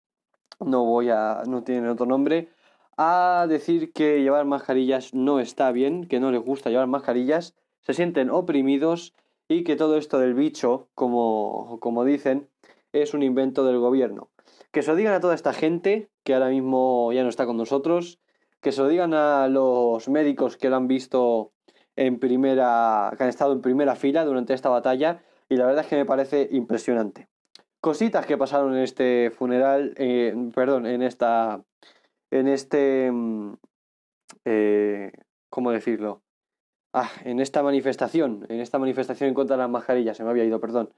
no 0.59 0.85
voy 0.85 1.09
a, 1.09 1.43
no 1.47 1.63
tienen 1.63 1.89
otro 1.89 2.05
nombre, 2.05 2.49
a 2.97 3.45
decir 3.47 3.93
que 3.93 4.21
llevar 4.21 4.45
mascarillas 4.45 5.13
no 5.13 5.39
está 5.39 5.71
bien, 5.71 6.05
que 6.05 6.19
no 6.19 6.31
les 6.31 6.41
gusta 6.41 6.69
llevar 6.69 6.87
mascarillas, 6.87 7.55
se 7.81 7.93
sienten 7.93 8.29
oprimidos 8.29 9.15
y 9.47 9.63
que 9.63 9.75
todo 9.75 9.97
esto 9.97 10.19
del 10.19 10.33
bicho, 10.33 10.87
como, 10.95 11.79
como 11.79 12.05
dicen, 12.05 12.49
es 12.93 13.13
un 13.13 13.23
invento 13.23 13.65
del 13.65 13.79
gobierno. 13.79 14.29
Que 14.71 14.81
se 14.81 14.91
lo 14.91 14.97
digan 14.97 15.13
a 15.13 15.19
toda 15.19 15.35
esta 15.35 15.53
gente 15.53 16.09
que 16.23 16.33
ahora 16.33 16.49
mismo 16.49 17.11
ya 17.13 17.23
no 17.23 17.29
está 17.29 17.45
con 17.45 17.57
nosotros, 17.57 18.19
que 18.61 18.71
se 18.71 18.81
lo 18.81 18.87
digan 18.87 19.13
a 19.13 19.47
los 19.47 20.07
médicos 20.07 20.57
que 20.57 20.69
lo 20.69 20.75
han 20.75 20.87
visto 20.87 21.51
en 21.95 22.19
primera, 22.19 23.11
que 23.17 23.23
han 23.23 23.29
estado 23.29 23.53
en 23.53 23.61
primera 23.61 23.95
fila 23.95 24.23
durante 24.23 24.53
esta 24.53 24.69
batalla, 24.69 25.23
y 25.51 25.57
la 25.57 25.65
verdad 25.65 25.83
es 25.83 25.89
que 25.89 25.97
me 25.97 26.05
parece 26.05 26.47
impresionante. 26.49 27.27
Cositas 27.81 28.25
que 28.25 28.37
pasaron 28.37 28.73
en 28.73 28.83
este 28.83 29.31
funeral, 29.31 29.93
eh, 29.97 30.33
perdón, 30.55 30.85
en 30.85 31.01
esta 31.01 31.61
en 32.31 32.47
este, 32.47 33.11
mm, 33.11 33.55
eh, 34.45 35.11
¿cómo 35.49 35.71
decirlo? 35.71 36.21
Ah, 36.93 37.09
en 37.25 37.41
esta 37.41 37.63
manifestación, 37.63 38.45
en 38.47 38.61
esta 38.61 38.79
manifestación 38.79 39.27
en 39.27 39.33
contra 39.33 39.57
de 39.57 39.63
las 39.63 39.69
mascarillas, 39.69 40.15
se 40.15 40.23
me 40.23 40.29
había 40.29 40.45
ido, 40.45 40.61
perdón. 40.61 40.93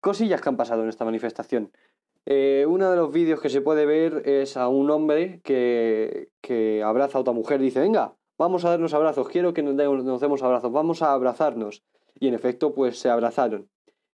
Cosillas 0.00 0.40
que 0.40 0.48
han 0.48 0.56
pasado 0.56 0.82
en 0.82 0.88
esta 0.88 1.04
manifestación. 1.04 1.70
Eh, 2.24 2.64
uno 2.66 2.90
de 2.90 2.96
los 2.96 3.12
vídeos 3.12 3.42
que 3.42 3.50
se 3.50 3.60
puede 3.60 3.84
ver 3.84 4.22
es 4.26 4.56
a 4.56 4.68
un 4.68 4.90
hombre 4.90 5.42
que, 5.44 6.30
que 6.40 6.82
abraza 6.82 7.18
a 7.18 7.20
otra 7.20 7.34
mujer 7.34 7.60
dice, 7.60 7.80
venga, 7.80 8.14
vamos 8.38 8.64
a 8.64 8.70
darnos 8.70 8.94
abrazos, 8.94 9.28
quiero 9.28 9.52
que 9.52 9.62
nos 9.62 9.76
demos 9.76 10.42
abrazos, 10.42 10.72
vamos 10.72 11.02
a 11.02 11.12
abrazarnos. 11.12 11.82
Y 12.18 12.28
en 12.28 12.34
efecto, 12.34 12.74
pues 12.74 12.98
se 12.98 13.10
abrazaron. 13.10 13.68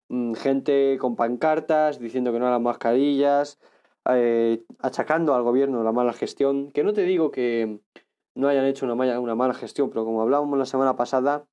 Mm, 0.09 0.35
gente 0.35 0.99
con 1.01 1.17
pancartas 1.17 1.99
diciendo 1.99 2.33
que 2.33 2.39
no 2.39 2.49
las 2.51 2.61
mascarillas, 2.61 3.59
eh, 4.09 4.63
achacando 4.79 5.35
al 5.35 5.43
gobierno 5.43 5.83
la 5.83 5.93
mala 5.93 6.13
gestión, 6.13 6.71
que 6.73 6.85
no 6.85 6.93
te 6.93 7.03
digo 7.03 7.31
que 7.31 7.81
no 8.35 8.49
hayan 8.49 8.67
hecho 8.67 8.85
una 8.87 8.95
mala, 8.95 9.19
una 9.21 9.35
mala 9.35 9.55
gestión, 9.55 9.91
pero 9.91 10.05
como 10.05 10.23
hablábamos 10.23 10.59
la 10.59 10.67
semana 10.67 10.97
pasada, 10.97 11.47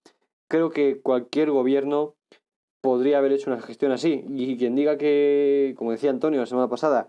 creo 0.47 0.69
que 0.69 1.01
cualquier 1.01 1.51
gobierno 1.51 2.15
podría 2.81 3.19
haber 3.19 3.31
hecho 3.31 3.49
una 3.51 3.61
gestión 3.61 3.91
así. 3.91 4.23
Y 4.29 4.57
quien 4.57 4.75
diga 4.75 4.97
que, 4.97 5.73
como 5.77 5.91
decía 5.91 6.11
Antonio 6.11 6.39
la 6.41 6.45
semana 6.45 6.69
pasada, 6.69 7.07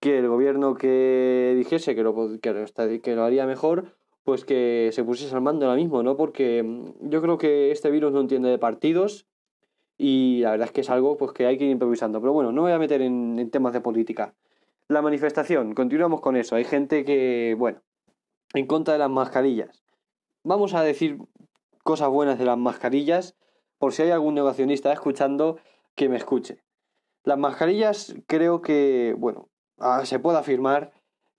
que 0.00 0.18
el 0.18 0.28
gobierno 0.28 0.74
que 0.76 1.54
dijese 1.56 1.94
que 1.94 2.02
lo, 2.02 2.14
que 2.40 3.00
que 3.02 3.16
lo 3.16 3.24
haría 3.24 3.46
mejor, 3.46 3.96
pues 4.24 4.44
que 4.44 4.90
se 4.92 5.04
pusiese 5.04 5.34
al 5.34 5.42
mando 5.42 5.66
ahora 5.66 5.76
mismo, 5.76 6.02
¿no? 6.02 6.16
Porque 6.16 6.62
mm, 6.62 7.10
yo 7.10 7.20
creo 7.22 7.38
que 7.38 7.70
este 7.72 7.90
virus 7.90 8.12
no 8.12 8.20
entiende 8.20 8.48
de 8.50 8.58
partidos 8.58 9.26
y 10.02 10.40
la 10.40 10.52
verdad 10.52 10.68
es 10.68 10.72
que 10.72 10.80
es 10.80 10.88
algo 10.88 11.18
pues 11.18 11.32
que 11.32 11.44
hay 11.44 11.58
que 11.58 11.64
ir 11.64 11.70
improvisando. 11.70 12.22
Pero 12.22 12.32
bueno, 12.32 12.52
no 12.52 12.62
voy 12.62 12.72
a 12.72 12.78
meter 12.78 13.02
en, 13.02 13.50
temas 13.50 13.74
de 13.74 13.82
política. 13.82 14.32
La 14.88 15.02
manifestación, 15.02 15.74
continuamos 15.74 16.22
con 16.22 16.36
eso. 16.36 16.56
Hay 16.56 16.64
gente 16.64 17.04
que, 17.04 17.54
bueno, 17.58 17.82
en 18.54 18.66
contra 18.66 18.94
de 18.94 18.98
las 18.98 19.10
mascarillas. 19.10 19.84
Vamos 20.42 20.72
a 20.72 20.82
decir 20.82 21.18
cosas 21.82 22.08
buenas 22.08 22.38
de 22.38 22.46
las 22.46 22.56
mascarillas, 22.56 23.36
por 23.76 23.92
si 23.92 24.00
hay 24.00 24.10
algún 24.10 24.34
negacionista 24.34 24.90
escuchando, 24.90 25.58
que 25.96 26.08
me 26.08 26.16
escuche. 26.16 26.62
Las 27.22 27.36
mascarillas 27.36 28.14
creo 28.26 28.62
que, 28.62 29.14
bueno, 29.18 29.50
ah, 29.78 30.06
se 30.06 30.18
puede 30.18 30.38
afirmar 30.38 30.92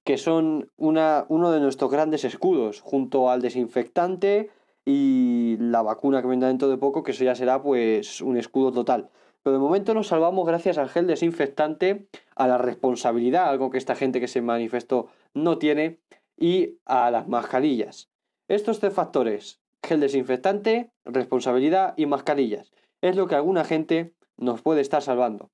que 0.03 0.19
son 0.19 0.71
una, 0.77 1.25
uno 1.29 1.51
de 1.51 1.61
nuestros 1.61 1.89
grandes 1.89 2.25
escudos, 2.25 2.79
junto 2.81 3.31
al 3.31 3.41
desinfectante 3.41 4.51
y 4.85 5.57
la 5.59 5.81
vacuna 5.81 6.21
que 6.21 6.27
vendrá 6.27 6.47
dentro 6.49 6.69
de 6.69 6.77
poco, 6.77 7.03
que 7.03 7.11
eso 7.11 7.23
ya 7.23 7.35
será 7.35 7.61
pues 7.61 8.21
un 8.21 8.37
escudo 8.37 8.71
total. 8.71 9.09
Pero 9.43 9.53
de 9.53 9.59
momento 9.59 9.93
nos 9.93 10.07
salvamos 10.07 10.45
gracias 10.45 10.77
al 10.77 10.89
gel 10.89 11.07
desinfectante, 11.07 12.07
a 12.35 12.47
la 12.47 12.57
responsabilidad, 12.57 13.49
algo 13.49 13.71
que 13.71 13.77
esta 13.77 13.95
gente 13.95 14.19
que 14.19 14.27
se 14.27 14.41
manifestó 14.41 15.07
no 15.33 15.57
tiene, 15.57 15.99
y 16.37 16.79
a 16.85 17.11
las 17.11 17.27
mascarillas. 17.27 18.09
Estos 18.47 18.79
tres 18.79 18.93
factores, 18.93 19.59
gel 19.83 19.99
desinfectante, 19.99 20.91
responsabilidad 21.05 21.93
y 21.97 22.07
mascarillas, 22.07 22.71
es 23.01 23.15
lo 23.15 23.27
que 23.27 23.35
alguna 23.35 23.63
gente 23.63 24.13
nos 24.37 24.61
puede 24.61 24.81
estar 24.81 25.01
salvando. 25.01 25.49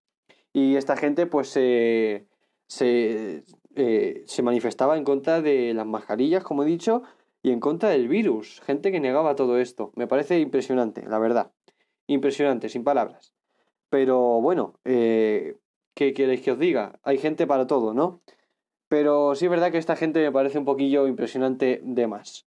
Y 0.54 0.76
esta 0.76 0.96
gente 0.98 1.26
pues 1.26 1.50
se, 1.50 2.26
eh, 2.80 4.24
se 4.26 4.44
manifestaba 4.44 4.98
en 4.98 5.04
contra 5.04 5.42
de 5.42 5.74
las 5.74 5.86
mascarillas, 5.86 6.44
como 6.44 6.64
he 6.64 6.66
dicho, 6.66 7.04
y 7.48 7.52
en 7.52 7.60
contra 7.60 7.90
del 7.90 8.08
virus. 8.08 8.62
Gente 8.62 8.92
que 8.92 9.00
negaba 9.00 9.36
todo 9.36 9.58
esto. 9.58 9.92
Me 9.96 10.08
parece 10.08 10.40
impresionante, 10.40 11.04
la 11.08 11.18
verdad. 11.18 11.52
Impresionante, 12.06 12.70
sin 12.70 12.84
palabras. 12.84 13.34
Pero 13.90 14.42
bueno, 14.42 14.74
eh, 14.84 15.56
¿qué 15.94 16.14
queréis 16.14 16.42
que 16.42 16.52
os 16.52 16.60
diga? 16.60 17.00
Hay 17.04 17.18
gente 17.18 17.48
para 17.48 17.66
todo, 17.66 17.94
¿no? 17.94 18.22
Pero 18.90 19.36
sí 19.36 19.46
es 19.46 19.52
verdad 19.52 19.72
que 19.72 19.78
esta 19.78 19.96
gente 19.96 20.20
me 20.20 20.32
parece 20.32 20.58
un 20.58 20.66
poquillo 20.66 21.08
impresionante 21.08 21.82
de 21.84 22.08
más. 22.08 22.48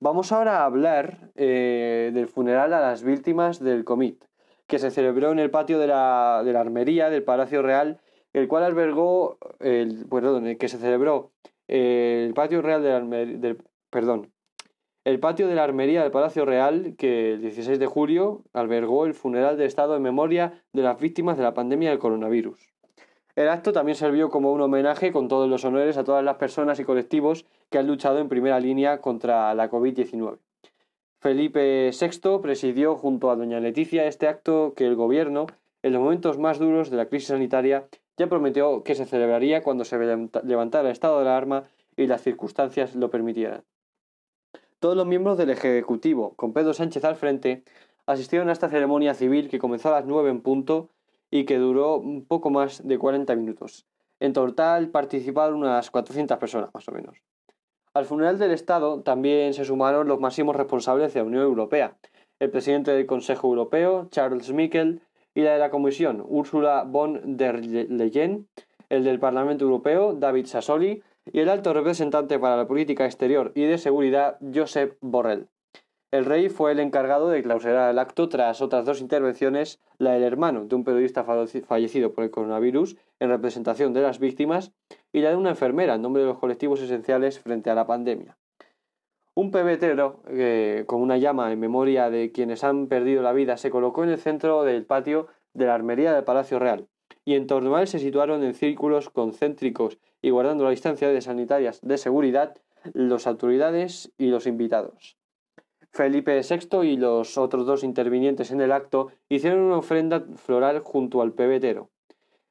Vamos 0.00 0.32
ahora 0.32 0.60
a 0.60 0.64
hablar 0.64 1.30
eh, 1.34 2.10
del 2.14 2.28
funeral 2.28 2.72
a 2.72 2.80
las 2.80 3.02
víctimas 3.02 3.58
del 3.58 3.84
COMIT, 3.84 4.24
que 4.66 4.78
se 4.78 4.90
celebró 4.90 5.32
en 5.32 5.40
el 5.40 5.50
patio 5.50 5.78
de 5.78 5.88
la, 5.88 6.42
de 6.44 6.52
la 6.52 6.60
Armería 6.60 7.10
del 7.10 7.24
Palacio 7.24 7.62
Real 7.62 8.00
el 8.32 8.48
cual 8.48 8.64
albergó, 8.64 9.38
el, 9.58 10.06
perdón, 10.08 10.46
el 10.46 10.58
que 10.58 10.68
se 10.68 10.78
celebró 10.78 11.32
el 11.66 12.32
patio 12.34 12.62
real 12.62 12.82
del, 12.82 13.58
perdón, 13.90 14.32
el 15.08 15.20
patio 15.20 15.48
de 15.48 15.54
la 15.54 15.64
armería 15.64 16.02
del 16.02 16.10
Palacio 16.10 16.44
Real, 16.44 16.94
que 16.98 17.32
el 17.32 17.40
16 17.40 17.78
de 17.78 17.86
julio 17.86 18.42
albergó 18.52 19.06
el 19.06 19.14
funeral 19.14 19.56
de 19.56 19.64
Estado 19.64 19.96
en 19.96 20.02
memoria 20.02 20.62
de 20.74 20.82
las 20.82 21.00
víctimas 21.00 21.38
de 21.38 21.44
la 21.44 21.54
pandemia 21.54 21.88
del 21.88 21.98
coronavirus. 21.98 22.74
El 23.34 23.48
acto 23.48 23.72
también 23.72 23.96
sirvió 23.96 24.28
como 24.28 24.52
un 24.52 24.60
homenaje 24.60 25.10
con 25.10 25.28
todos 25.28 25.48
los 25.48 25.64
honores 25.64 25.96
a 25.96 26.04
todas 26.04 26.22
las 26.22 26.36
personas 26.36 26.78
y 26.78 26.84
colectivos 26.84 27.46
que 27.70 27.78
han 27.78 27.86
luchado 27.86 28.18
en 28.18 28.28
primera 28.28 28.60
línea 28.60 29.00
contra 29.00 29.54
la 29.54 29.70
COVID-19. 29.70 30.40
Felipe 31.20 31.90
VI 31.90 32.40
presidió 32.42 32.94
junto 32.94 33.30
a 33.30 33.36
doña 33.36 33.60
Leticia 33.60 34.04
este 34.04 34.28
acto 34.28 34.74
que 34.76 34.84
el 34.84 34.94
gobierno, 34.94 35.46
en 35.82 35.94
los 35.94 36.02
momentos 36.02 36.36
más 36.36 36.58
duros 36.58 36.90
de 36.90 36.98
la 36.98 37.06
crisis 37.06 37.28
sanitaria, 37.28 37.88
ya 38.18 38.26
prometió 38.26 38.82
que 38.82 38.94
se 38.94 39.06
celebraría 39.06 39.62
cuando 39.62 39.86
se 39.86 39.96
levantara 40.42 40.86
el 40.86 40.92
estado 40.92 41.16
de 41.16 41.30
alarma 41.30 41.64
y 41.96 42.08
las 42.08 42.20
circunstancias 42.20 42.94
lo 42.94 43.08
permitieran. 43.08 43.64
Todos 44.80 44.96
los 44.96 45.06
miembros 45.06 45.36
del 45.36 45.50
Ejecutivo, 45.50 46.34
con 46.36 46.52
Pedro 46.52 46.72
Sánchez 46.72 47.04
al 47.04 47.16
frente, 47.16 47.64
asistieron 48.06 48.48
a 48.48 48.52
esta 48.52 48.68
ceremonia 48.68 49.12
civil 49.12 49.48
que 49.48 49.58
comenzó 49.58 49.88
a 49.88 49.98
las 49.98 50.06
nueve 50.06 50.30
en 50.30 50.40
punto 50.40 50.88
y 51.32 51.46
que 51.46 51.58
duró 51.58 51.96
un 51.96 52.24
poco 52.24 52.50
más 52.50 52.86
de 52.86 52.96
40 52.96 53.34
minutos. 53.34 53.86
En 54.20 54.32
total 54.32 54.90
participaron 54.90 55.56
unas 55.56 55.90
400 55.90 56.38
personas, 56.38 56.70
más 56.72 56.88
o 56.88 56.92
menos. 56.92 57.16
Al 57.92 58.04
funeral 58.04 58.38
del 58.38 58.52
Estado 58.52 59.02
también 59.02 59.52
se 59.52 59.64
sumaron 59.64 60.06
los 60.06 60.20
máximos 60.20 60.54
responsables 60.54 61.12
de 61.12 61.20
la 61.20 61.26
Unión 61.26 61.42
Europea, 61.42 61.96
el 62.38 62.50
presidente 62.50 62.92
del 62.92 63.06
Consejo 63.06 63.48
Europeo, 63.48 64.06
Charles 64.12 64.52
Michel, 64.52 65.02
y 65.34 65.42
la 65.42 65.54
de 65.54 65.58
la 65.58 65.70
Comisión, 65.70 66.24
Ursula 66.24 66.84
von 66.84 67.36
der 67.36 67.64
Leyen, 67.64 68.46
el 68.90 69.02
del 69.02 69.18
Parlamento 69.18 69.64
Europeo, 69.64 70.14
David 70.14 70.46
Sassoli, 70.46 71.02
y 71.32 71.40
el 71.40 71.48
alto 71.48 71.72
representante 71.72 72.38
para 72.38 72.56
la 72.56 72.66
política 72.66 73.04
exterior 73.04 73.52
y 73.54 73.62
de 73.62 73.78
seguridad, 73.78 74.38
Josep 74.54 74.96
Borrell. 75.00 75.48
El 76.10 76.24
rey 76.24 76.48
fue 76.48 76.72
el 76.72 76.80
encargado 76.80 77.28
de 77.28 77.42
clausurar 77.42 77.90
el 77.90 77.98
acto 77.98 78.30
tras 78.30 78.62
otras 78.62 78.86
dos 78.86 79.02
intervenciones, 79.02 79.78
la 79.98 80.12
del 80.12 80.22
hermano 80.22 80.64
de 80.64 80.74
un 80.74 80.82
periodista 80.82 81.22
fallecido 81.22 82.14
por 82.14 82.24
el 82.24 82.30
coronavirus 82.30 82.96
en 83.20 83.28
representación 83.28 83.92
de 83.92 84.00
las 84.00 84.18
víctimas 84.18 84.72
y 85.12 85.20
la 85.20 85.30
de 85.30 85.36
una 85.36 85.50
enfermera 85.50 85.96
en 85.96 86.02
nombre 86.02 86.22
de 86.22 86.28
los 86.28 86.38
colectivos 86.38 86.80
esenciales 86.80 87.40
frente 87.40 87.68
a 87.68 87.74
la 87.74 87.86
pandemia. 87.86 88.38
Un 89.34 89.50
pebetero 89.50 90.22
eh, 90.28 90.84
con 90.86 91.02
una 91.02 91.18
llama 91.18 91.52
en 91.52 91.60
memoria 91.60 92.08
de 92.08 92.32
quienes 92.32 92.64
han 92.64 92.88
perdido 92.88 93.22
la 93.22 93.34
vida 93.34 93.58
se 93.58 93.70
colocó 93.70 94.02
en 94.02 94.10
el 94.10 94.18
centro 94.18 94.64
del 94.64 94.86
patio 94.86 95.26
de 95.52 95.66
la 95.66 95.74
armería 95.74 96.14
del 96.14 96.24
Palacio 96.24 96.58
Real, 96.58 96.88
y 97.26 97.34
en 97.34 97.46
torno 97.46 97.76
a 97.76 97.82
él 97.82 97.86
se 97.86 97.98
situaron 97.98 98.42
en 98.42 98.54
círculos 98.54 99.10
concéntricos 99.10 99.98
y 100.22 100.30
guardando 100.30 100.64
la 100.64 100.70
distancia 100.70 101.08
de 101.08 101.20
sanitarias 101.20 101.80
de 101.82 101.98
seguridad 101.98 102.56
las 102.94 103.26
autoridades 103.26 104.12
y 104.18 104.26
los 104.26 104.46
invitados. 104.46 105.16
Felipe 105.90 106.40
VI 106.40 106.86
y 106.86 106.96
los 106.96 107.38
otros 107.38 107.66
dos 107.66 107.82
intervinientes 107.82 108.50
en 108.50 108.60
el 108.60 108.72
acto 108.72 109.08
hicieron 109.28 109.60
una 109.60 109.78
ofrenda 109.78 110.24
floral 110.36 110.80
junto 110.80 111.22
al 111.22 111.32
pebetero, 111.32 111.90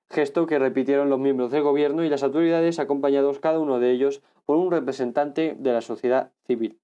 gesto 0.10 0.48
que 0.48 0.60
repitieron 0.60 1.10
los 1.10 1.20
miembros 1.20 1.52
del 1.52 1.64
gobierno 1.64 2.04
y 2.04 2.10
las 2.10 2.24
autoridades 2.24 2.80
acompañados 2.80 3.40
cada 3.40 3.60
uno 3.60 3.80
de 3.80 3.92
ellos 3.92 4.22
por 4.46 4.58
un 4.58 4.72
representante 4.72 5.56
de 5.58 5.74
la 5.74 5.82
sociedad 5.82 6.32
civil. 6.46 6.80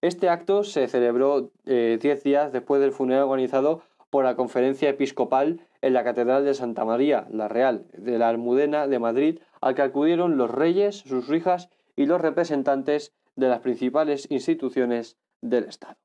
Este 0.00 0.28
acto 0.28 0.64
se 0.64 0.86
celebró 0.86 1.50
eh, 1.64 1.98
diez 2.00 2.22
días 2.22 2.52
después 2.52 2.80
del 2.80 2.92
funeral 2.92 3.24
organizado 3.24 3.82
por 4.10 4.24
la 4.24 4.36
Conferencia 4.36 4.90
Episcopal 4.90 5.60
en 5.82 5.92
la 5.92 6.04
Catedral 6.04 6.44
de 6.44 6.54
Santa 6.54 6.84
María, 6.84 7.26
la 7.30 7.48
Real, 7.48 7.86
de 7.96 8.18
la 8.18 8.28
Almudena 8.28 8.86
de 8.86 8.98
Madrid, 8.98 9.40
al 9.64 9.74
que 9.74 9.80
acudieron 9.80 10.36
los 10.36 10.50
reyes, 10.50 10.96
sus 10.96 11.30
hijas 11.30 11.70
y 11.96 12.04
los 12.04 12.20
representantes 12.20 13.14
de 13.34 13.48
las 13.48 13.60
principales 13.60 14.30
instituciones 14.30 15.16
del 15.40 15.64
Estado. 15.64 15.96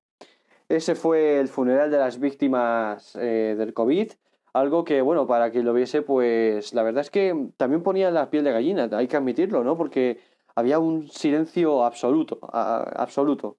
Ese 0.70 0.96
fue 0.96 1.42
el 1.42 1.50
funeral 1.50 1.92
de 1.92 1.98
las 1.98 2.22
víctimas 2.22 3.18
eh, 3.18 3.56
del 3.58 3.74
COVID, 3.74 4.14
algo 4.54 4.86
que, 4.86 5.02
bueno, 5.02 5.28
para 5.28 5.52
quien 5.52 5.66
lo 5.66 5.74
viese, 5.74 6.02
pues 6.02 6.74
la 6.74 6.84
verdad 6.84 7.02
es 7.02 7.12
que 7.12 7.50
también 7.58 7.84
ponía 7.84 8.12
la 8.12 8.30
piel 8.30 8.46
de 8.46 8.54
gallina, 8.54 8.90
hay 8.94 9.10
que 9.10 9.18
admitirlo, 9.18 9.62
¿no? 9.66 9.76
Porque 9.76 10.22
había 10.56 10.80
un 10.80 11.10
silencio 11.10 11.84
absoluto, 11.84 12.40
absoluto. 12.42 13.58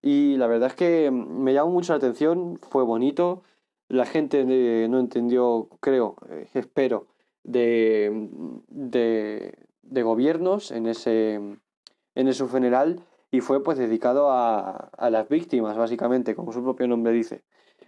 Y 0.00 0.36
la 0.36 0.46
verdad 0.46 0.68
es 0.68 0.76
que 0.76 1.10
me 1.10 1.54
llamó 1.54 1.72
mucho 1.72 1.92
la 1.92 1.96
atención, 1.96 2.60
fue 2.62 2.84
bonito, 2.84 3.42
la 3.88 4.06
gente 4.06 4.44
no 4.44 5.00
entendió, 5.00 5.68
creo, 5.80 6.14
eh, 6.28 6.46
espero, 6.54 7.08
de, 7.42 8.28
de, 8.68 10.02
gobiernos 10.02 10.70
en 10.70 10.86
ese, 10.86 11.34
en 11.34 12.28
ese 12.28 12.44
funeral 12.46 13.00
y 13.30 13.40
fue 13.40 13.62
pues 13.62 13.78
dedicado 13.78 14.30
a, 14.30 14.70
a 14.70 15.10
las 15.10 15.28
víctimas, 15.28 15.76
básicamente, 15.76 16.34
como 16.34 16.52
su 16.52 16.62
propio 16.62 16.86
nombre 16.86 17.12
dice. 17.12 17.42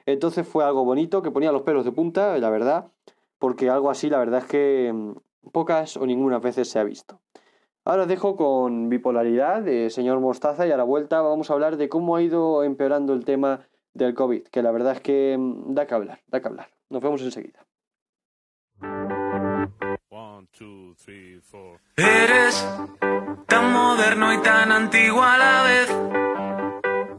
Entonces 0.06 0.46
fue 0.46 0.64
algo 0.64 0.84
bonito 0.84 1.22
que 1.22 1.30
ponía 1.30 1.52
los 1.52 1.62
pelos 1.62 1.84
de 1.84 1.92
punta, 1.92 2.36
la 2.38 2.50
verdad, 2.50 2.90
porque 3.38 3.70
algo 3.70 3.90
así, 3.90 4.08
la 4.10 4.18
verdad 4.18 4.40
es 4.40 4.46
que 4.46 4.92
mm, 4.92 5.50
pocas 5.50 5.96
o 5.96 6.06
ninguna 6.06 6.38
veces 6.38 6.68
se 6.68 6.78
ha 6.78 6.84
visto. 6.84 7.20
Ahora 7.84 8.06
dejo 8.06 8.36
con 8.36 8.88
bipolaridad 8.88 9.62
de 9.62 9.90
señor 9.90 10.20
Mostaza 10.20 10.66
y 10.66 10.70
a 10.70 10.76
la 10.76 10.84
vuelta 10.84 11.20
vamos 11.20 11.50
a 11.50 11.54
hablar 11.54 11.76
de 11.76 11.88
cómo 11.88 12.14
ha 12.14 12.22
ido 12.22 12.62
empeorando 12.62 13.12
el 13.12 13.24
tema 13.24 13.66
del 13.92 14.14
COVID, 14.14 14.44
que 14.44 14.62
la 14.62 14.70
verdad 14.70 14.92
es 14.92 15.00
que 15.00 15.36
mm, 15.38 15.74
da 15.74 15.86
que 15.86 15.94
hablar, 15.94 16.20
da 16.28 16.40
que 16.40 16.48
hablar. 16.48 16.68
Nos 16.90 17.02
vemos 17.02 17.22
enseguida. 17.22 17.66
Eres 21.96 22.66
tan 23.46 23.72
moderno 23.72 24.32
y 24.32 24.42
tan 24.42 24.70
antiguo 24.70 25.22
a 25.22 25.38
la 25.38 25.62
vez, 25.62 25.88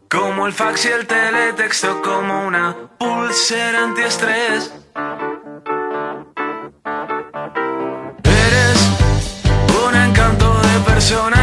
como 0.10 0.48
el 0.48 0.54
fax 0.54 0.86
y 0.86 0.88
el 0.90 1.08
teletexto, 1.08 2.02
como 2.02 2.46
una 2.46 2.76
pulsera 2.98 3.84
antiestrés. 3.84 4.72
persona 10.94 11.43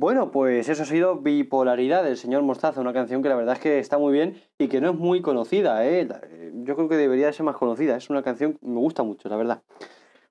Bueno, 0.00 0.30
pues 0.30 0.66
eso 0.70 0.84
ha 0.84 0.86
sido 0.86 1.16
Bipolaridad 1.16 2.02
del 2.02 2.16
señor 2.16 2.42
Mostaza, 2.42 2.80
una 2.80 2.94
canción 2.94 3.20
que 3.22 3.28
la 3.28 3.34
verdad 3.34 3.56
es 3.56 3.60
que 3.60 3.78
está 3.78 3.98
muy 3.98 4.14
bien 4.14 4.42
y 4.56 4.68
que 4.68 4.80
no 4.80 4.92
es 4.92 4.96
muy 4.96 5.20
conocida, 5.20 5.86
¿eh? 5.86 6.08
Eh, 6.10 6.52
Yo 6.64 6.74
creo 6.74 6.88
que 6.88 6.96
debería 6.96 7.30
ser 7.34 7.44
más 7.44 7.58
conocida, 7.58 7.98
es 7.98 8.08
una 8.08 8.22
canción 8.22 8.54
que 8.54 8.66
me 8.66 8.78
gusta 8.78 9.02
mucho, 9.02 9.28
la 9.28 9.36
verdad. 9.36 9.62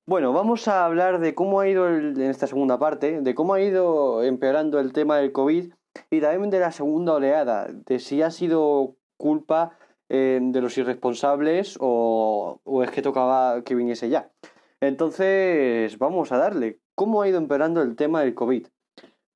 Bueno, 0.08 0.34
vamos 0.34 0.68
a 0.68 0.86
hablar 0.86 1.20
de 1.20 1.36
cómo 1.36 1.60
ha 1.60 1.68
ido 1.68 1.88
en 1.88 2.20
esta 2.20 2.48
segunda 2.48 2.80
parte, 2.80 3.22
de 3.22 3.36
cómo 3.36 3.54
ha 3.54 3.62
ido 3.62 4.24
empeorando 4.24 4.80
el 4.80 4.92
tema 4.92 5.18
del 5.18 5.32
COVID 5.32 5.72
y 6.10 6.20
también 6.20 6.50
de 6.50 6.60
la 6.62 6.72
segunda 6.72 7.14
oleada, 7.14 7.68
de 7.72 8.00
si 8.00 8.24
ha 8.24 8.32
sido 8.32 8.96
culpa 9.18 9.78
eh, 10.10 10.40
de 10.42 10.62
los 10.62 10.80
irresponsables 10.80 11.78
o, 11.80 12.60
o 12.64 12.84
es 12.84 12.90
que 12.90 13.04
tocaba 13.04 13.64
que 13.64 13.76
viniese 13.76 14.10
ya. 14.10 14.32
Entonces, 14.82 16.00
vamos 16.00 16.32
a 16.32 16.40
darle. 16.40 16.80
¿Cómo 16.96 17.22
ha 17.22 17.30
ido 17.30 17.38
empeorando 17.38 17.84
el 17.84 17.96
tema 17.96 18.22
del 18.22 18.34
COVID? 18.34 18.66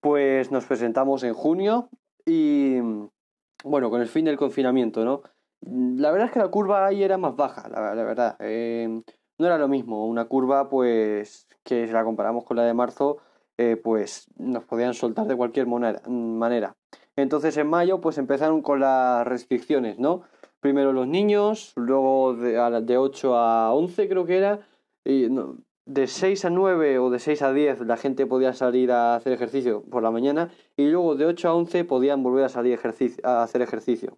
Pues 0.03 0.51
nos 0.51 0.65
presentamos 0.65 1.23
en 1.23 1.33
junio 1.33 1.87
y 2.25 2.75
bueno, 3.63 3.89
con 3.89 4.01
el 4.01 4.09
fin 4.09 4.25
del 4.25 4.35
confinamiento, 4.35 5.05
¿no? 5.05 5.21
La 5.61 6.11
verdad 6.11 6.27
es 6.27 6.33
que 6.33 6.39
la 6.39 6.49
curva 6.49 6.85
ahí 6.85 7.03
era 7.03 7.17
más 7.17 7.37
baja, 7.37 7.69
la, 7.69 7.93
verdad. 7.93 8.35
Eh, 8.39 9.01
no 9.37 9.45
era 9.45 9.57
lo 9.57 9.69
mismo, 9.69 10.05
una 10.05 10.25
curva 10.25 10.67
pues 10.67 11.47
que 11.63 11.87
si 11.87 11.93
la 11.93 12.03
comparamos 12.03 12.43
con 12.43 12.57
la 12.57 12.63
de 12.63 12.73
marzo, 12.73 13.19
eh, 13.57 13.77
pues 13.81 14.27
nos 14.35 14.65
podían 14.65 14.93
soltar 14.93 15.25
de 15.25 15.37
cualquier 15.37 15.67
manera. 15.67 16.75
Entonces 17.15 17.55
en 17.55 17.67
mayo 17.67 18.01
pues 18.01 18.17
empezaron 18.17 18.61
con 18.61 18.81
las 18.81 19.25
restricciones, 19.25 19.99
¿no? 19.99 20.23
Primero 20.59 20.91
los 20.91 21.07
niños, 21.07 21.71
luego 21.77 22.33
de, 22.33 22.81
de 22.81 22.97
8 22.97 23.37
a 23.37 23.73
11 23.73 24.09
creo 24.09 24.25
que 24.25 24.37
era, 24.37 24.67
y 25.05 25.29
no, 25.29 25.59
de 25.85 26.07
6 26.07 26.45
a 26.45 26.49
9 26.49 26.97
o 26.99 27.09
de 27.09 27.19
6 27.19 27.41
a 27.41 27.51
10 27.51 27.81
la 27.81 27.97
gente 27.97 28.25
podía 28.25 28.53
salir 28.53 28.91
a 28.91 29.15
hacer 29.15 29.33
ejercicio 29.33 29.83
por 29.83 30.01
la 30.01 30.11
mañana 30.11 30.49
y 30.77 30.85
luego 30.85 31.15
de 31.15 31.25
8 31.25 31.49
a 31.49 31.55
11 31.55 31.83
podían 31.83 32.23
volver 32.23 32.45
a 32.45 32.49
salir 32.49 32.79
a 33.23 33.43
hacer 33.43 33.61
ejercicio. 33.61 34.17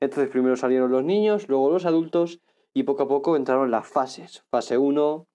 Entonces 0.00 0.30
primero 0.30 0.56
salieron 0.56 0.90
los 0.90 1.04
niños, 1.04 1.48
luego 1.48 1.70
los 1.70 1.84
adultos 1.84 2.40
y 2.74 2.84
poco 2.84 3.02
a 3.04 3.08
poco 3.08 3.36
entraron 3.36 3.70
las 3.70 3.86
fases. 3.86 4.42
Fase 4.50 4.78
1, 4.78 5.26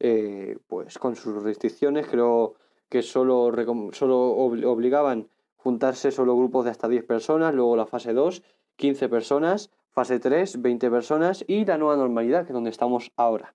eh, 0.00 0.58
pues 0.66 0.98
con 0.98 1.14
sus 1.14 1.42
restricciones, 1.42 2.06
creo 2.06 2.54
que 2.88 3.02
solo, 3.02 3.52
solo 3.92 4.34
obli- 4.36 4.64
obligaban 4.64 5.28
juntarse 5.56 6.10
solo 6.10 6.36
grupos 6.36 6.64
de 6.64 6.70
hasta 6.70 6.88
10 6.88 7.04
personas, 7.04 7.54
luego 7.54 7.76
la 7.76 7.86
fase 7.86 8.14
2, 8.14 8.42
15 8.76 9.08
personas, 9.08 9.70
fase 9.90 10.18
3, 10.18 10.62
20 10.62 10.90
personas 10.90 11.44
y 11.46 11.64
la 11.66 11.76
nueva 11.76 11.96
normalidad, 11.96 12.44
que 12.44 12.52
es 12.52 12.54
donde 12.54 12.70
estamos 12.70 13.12
ahora. 13.16 13.54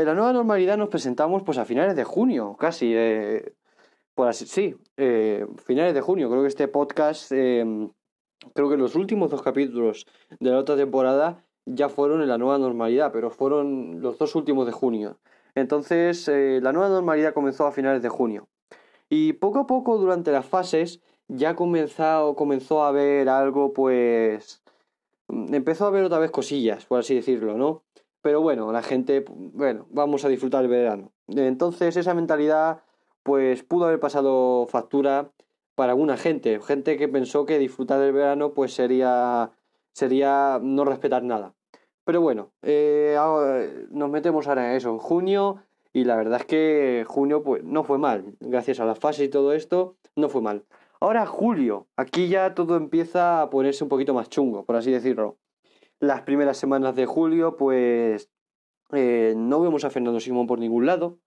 En 0.00 0.06
la 0.06 0.14
nueva 0.14 0.32
normalidad 0.32 0.78
nos 0.78 0.88
presentamos 0.88 1.42
pues 1.42 1.58
a 1.58 1.66
finales 1.66 1.94
de 1.94 2.04
junio, 2.04 2.56
casi, 2.58 2.90
eh, 2.96 3.52
por 4.14 4.28
así, 4.28 4.46
sí, 4.46 4.74
eh, 4.96 5.46
finales 5.62 5.92
de 5.92 6.00
junio. 6.00 6.30
Creo 6.30 6.40
que 6.40 6.48
este 6.48 6.68
podcast, 6.68 7.30
eh, 7.32 7.62
creo 8.54 8.70
que 8.70 8.78
los 8.78 8.94
últimos 8.94 9.30
dos 9.30 9.42
capítulos 9.42 10.06
de 10.38 10.52
la 10.52 10.56
otra 10.56 10.74
temporada 10.74 11.44
ya 11.66 11.90
fueron 11.90 12.22
en 12.22 12.28
la 12.28 12.38
nueva 12.38 12.56
normalidad, 12.56 13.12
pero 13.12 13.28
fueron 13.28 14.00
los 14.00 14.16
dos 14.16 14.34
últimos 14.36 14.64
de 14.64 14.72
junio. 14.72 15.18
Entonces, 15.54 16.26
eh, 16.28 16.60
la 16.62 16.72
nueva 16.72 16.88
normalidad 16.88 17.34
comenzó 17.34 17.66
a 17.66 17.72
finales 17.72 18.00
de 18.00 18.08
junio. 18.08 18.48
Y 19.10 19.34
poco 19.34 19.58
a 19.58 19.66
poco, 19.66 19.98
durante 19.98 20.32
las 20.32 20.46
fases, 20.46 21.02
ya 21.28 21.54
comenzó, 21.56 22.34
comenzó 22.36 22.84
a 22.84 22.88
haber 22.88 23.28
algo, 23.28 23.74
pues... 23.74 24.62
mm, 25.28 25.52
Empezó 25.54 25.84
a 25.84 25.88
haber 25.88 26.04
otra 26.04 26.20
vez 26.20 26.30
cosillas, 26.30 26.86
por 26.86 27.00
así 27.00 27.14
decirlo, 27.16 27.58
¿no? 27.58 27.82
Pero 28.22 28.42
bueno, 28.42 28.70
la 28.72 28.82
gente, 28.82 29.24
bueno, 29.28 29.86
vamos 29.90 30.24
a 30.24 30.28
disfrutar 30.28 30.64
el 30.64 30.70
verano. 30.70 31.12
Entonces, 31.28 31.96
esa 31.96 32.14
mentalidad, 32.14 32.82
pues 33.22 33.62
pudo 33.62 33.86
haber 33.86 34.00
pasado 34.00 34.66
factura 34.66 35.30
para 35.74 35.92
alguna 35.92 36.16
gente. 36.16 36.60
Gente 36.60 36.96
que 36.96 37.08
pensó 37.08 37.46
que 37.46 37.58
disfrutar 37.58 38.00
del 38.00 38.12
verano, 38.12 38.52
pues 38.52 38.74
sería, 38.74 39.52
sería 39.92 40.58
no 40.62 40.84
respetar 40.84 41.22
nada. 41.22 41.54
Pero 42.04 42.20
bueno, 42.20 42.52
eh, 42.62 43.16
nos 43.90 44.10
metemos 44.10 44.48
ahora 44.48 44.70
en 44.70 44.76
eso, 44.76 44.90
en 44.90 44.98
junio, 44.98 45.62
y 45.92 46.04
la 46.04 46.16
verdad 46.16 46.40
es 46.40 46.46
que 46.46 47.04
junio 47.06 47.42
pues 47.42 47.64
no 47.64 47.84
fue 47.84 47.98
mal, 47.98 48.36
gracias 48.40 48.80
a 48.80 48.84
la 48.84 48.94
fase 48.94 49.24
y 49.24 49.28
todo 49.28 49.52
esto, 49.52 49.96
no 50.16 50.28
fue 50.28 50.42
mal. 50.42 50.64
Ahora 51.00 51.26
julio, 51.26 51.86
aquí 51.96 52.28
ya 52.28 52.54
todo 52.54 52.76
empieza 52.76 53.42
a 53.42 53.50
ponerse 53.50 53.84
un 53.84 53.90
poquito 53.90 54.12
más 54.12 54.28
chungo, 54.28 54.64
por 54.64 54.76
así 54.76 54.90
decirlo. 54.90 55.36
Las 56.00 56.22
primeras 56.22 56.56
semanas 56.56 56.96
de 56.96 57.04
julio, 57.04 57.56
pues 57.58 58.30
eh, 58.92 59.34
no 59.36 59.60
vemos 59.60 59.84
a 59.84 59.90
Fernando 59.90 60.18
Simón 60.18 60.46
por 60.46 60.58
ningún 60.58 60.86
lado. 60.86 61.18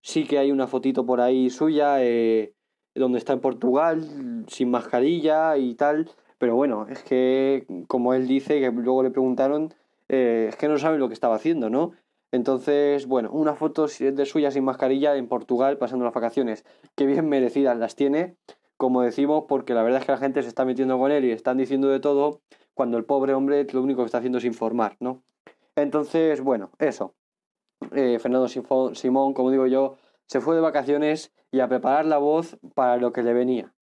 Sí 0.00 0.24
que 0.24 0.38
hay 0.38 0.50
una 0.50 0.66
fotito 0.66 1.04
por 1.04 1.20
ahí 1.20 1.50
suya, 1.50 2.02
eh, 2.02 2.54
donde 2.94 3.18
está 3.18 3.34
en 3.34 3.40
Portugal, 3.40 4.44
sin 4.48 4.70
mascarilla 4.70 5.58
y 5.58 5.74
tal. 5.74 6.10
Pero 6.38 6.56
bueno, 6.56 6.86
es 6.88 7.02
que, 7.02 7.66
como 7.88 8.14
él 8.14 8.26
dice, 8.26 8.58
que 8.58 8.70
luego 8.70 9.02
le 9.02 9.10
preguntaron, 9.10 9.74
eh, 10.08 10.46
es 10.48 10.56
que 10.56 10.68
no 10.68 10.78
saben 10.78 10.98
lo 10.98 11.08
que 11.08 11.14
estaba 11.14 11.36
haciendo, 11.36 11.68
¿no? 11.68 11.92
Entonces, 12.32 13.06
bueno, 13.06 13.30
una 13.32 13.54
foto 13.54 13.86
de 13.86 14.24
suya 14.24 14.50
sin 14.50 14.64
mascarilla 14.64 15.14
en 15.16 15.28
Portugal 15.28 15.76
pasando 15.76 16.06
las 16.06 16.14
vacaciones, 16.14 16.64
que 16.94 17.04
bien 17.04 17.28
merecidas 17.28 17.76
las 17.76 17.96
tiene, 17.96 18.36
como 18.78 19.02
decimos, 19.02 19.44
porque 19.46 19.74
la 19.74 19.82
verdad 19.82 20.00
es 20.00 20.06
que 20.06 20.12
la 20.12 20.18
gente 20.18 20.42
se 20.42 20.48
está 20.48 20.64
metiendo 20.64 20.98
con 20.98 21.12
él 21.12 21.24
y 21.26 21.32
están 21.32 21.58
diciendo 21.58 21.88
de 21.88 22.00
todo, 22.00 22.40
cuando 22.76 22.98
el 22.98 23.06
pobre 23.06 23.32
hombre 23.32 23.66
lo 23.72 23.82
único 23.82 24.02
que 24.02 24.06
está 24.06 24.18
haciendo 24.18 24.36
es 24.36 24.44
informar, 24.44 24.98
¿no? 25.00 25.22
Entonces, 25.76 26.42
bueno, 26.42 26.70
eso. 26.78 27.14
Eh, 27.92 28.18
Fernando 28.20 28.48
Simón, 28.48 29.32
como 29.32 29.50
digo 29.50 29.66
yo, 29.66 29.96
se 30.26 30.42
fue 30.42 30.54
de 30.54 30.60
vacaciones 30.60 31.32
y 31.50 31.60
a 31.60 31.68
preparar 31.68 32.04
la 32.04 32.18
voz 32.18 32.58
para 32.74 32.98
lo 32.98 33.14
que 33.14 33.22
le 33.22 33.32
venía. 33.32 33.72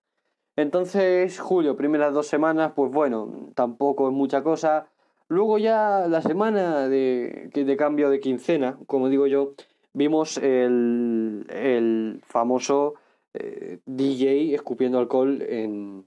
Entonces, 0.54 1.40
julio, 1.40 1.76
primeras 1.76 2.14
dos 2.14 2.28
semanas, 2.28 2.72
pues 2.76 2.92
bueno, 2.92 3.50
tampoco 3.56 4.06
es 4.06 4.14
mucha 4.14 4.44
cosa. 4.44 4.86
Luego 5.26 5.58
ya 5.58 6.06
la 6.08 6.22
semana 6.22 6.88
de, 6.88 7.50
cambio 7.76 8.10
de 8.10 8.20
quincena, 8.20 8.78
como 8.86 9.08
digo 9.08 9.26
yo, 9.26 9.54
vimos 9.92 10.38
el, 10.38 11.46
el 11.48 12.20
famoso 12.24 12.94
eh, 13.32 13.80
DJ 13.86 14.54
escupiendo 14.54 15.00
alcohol 15.00 15.42
en 15.42 16.04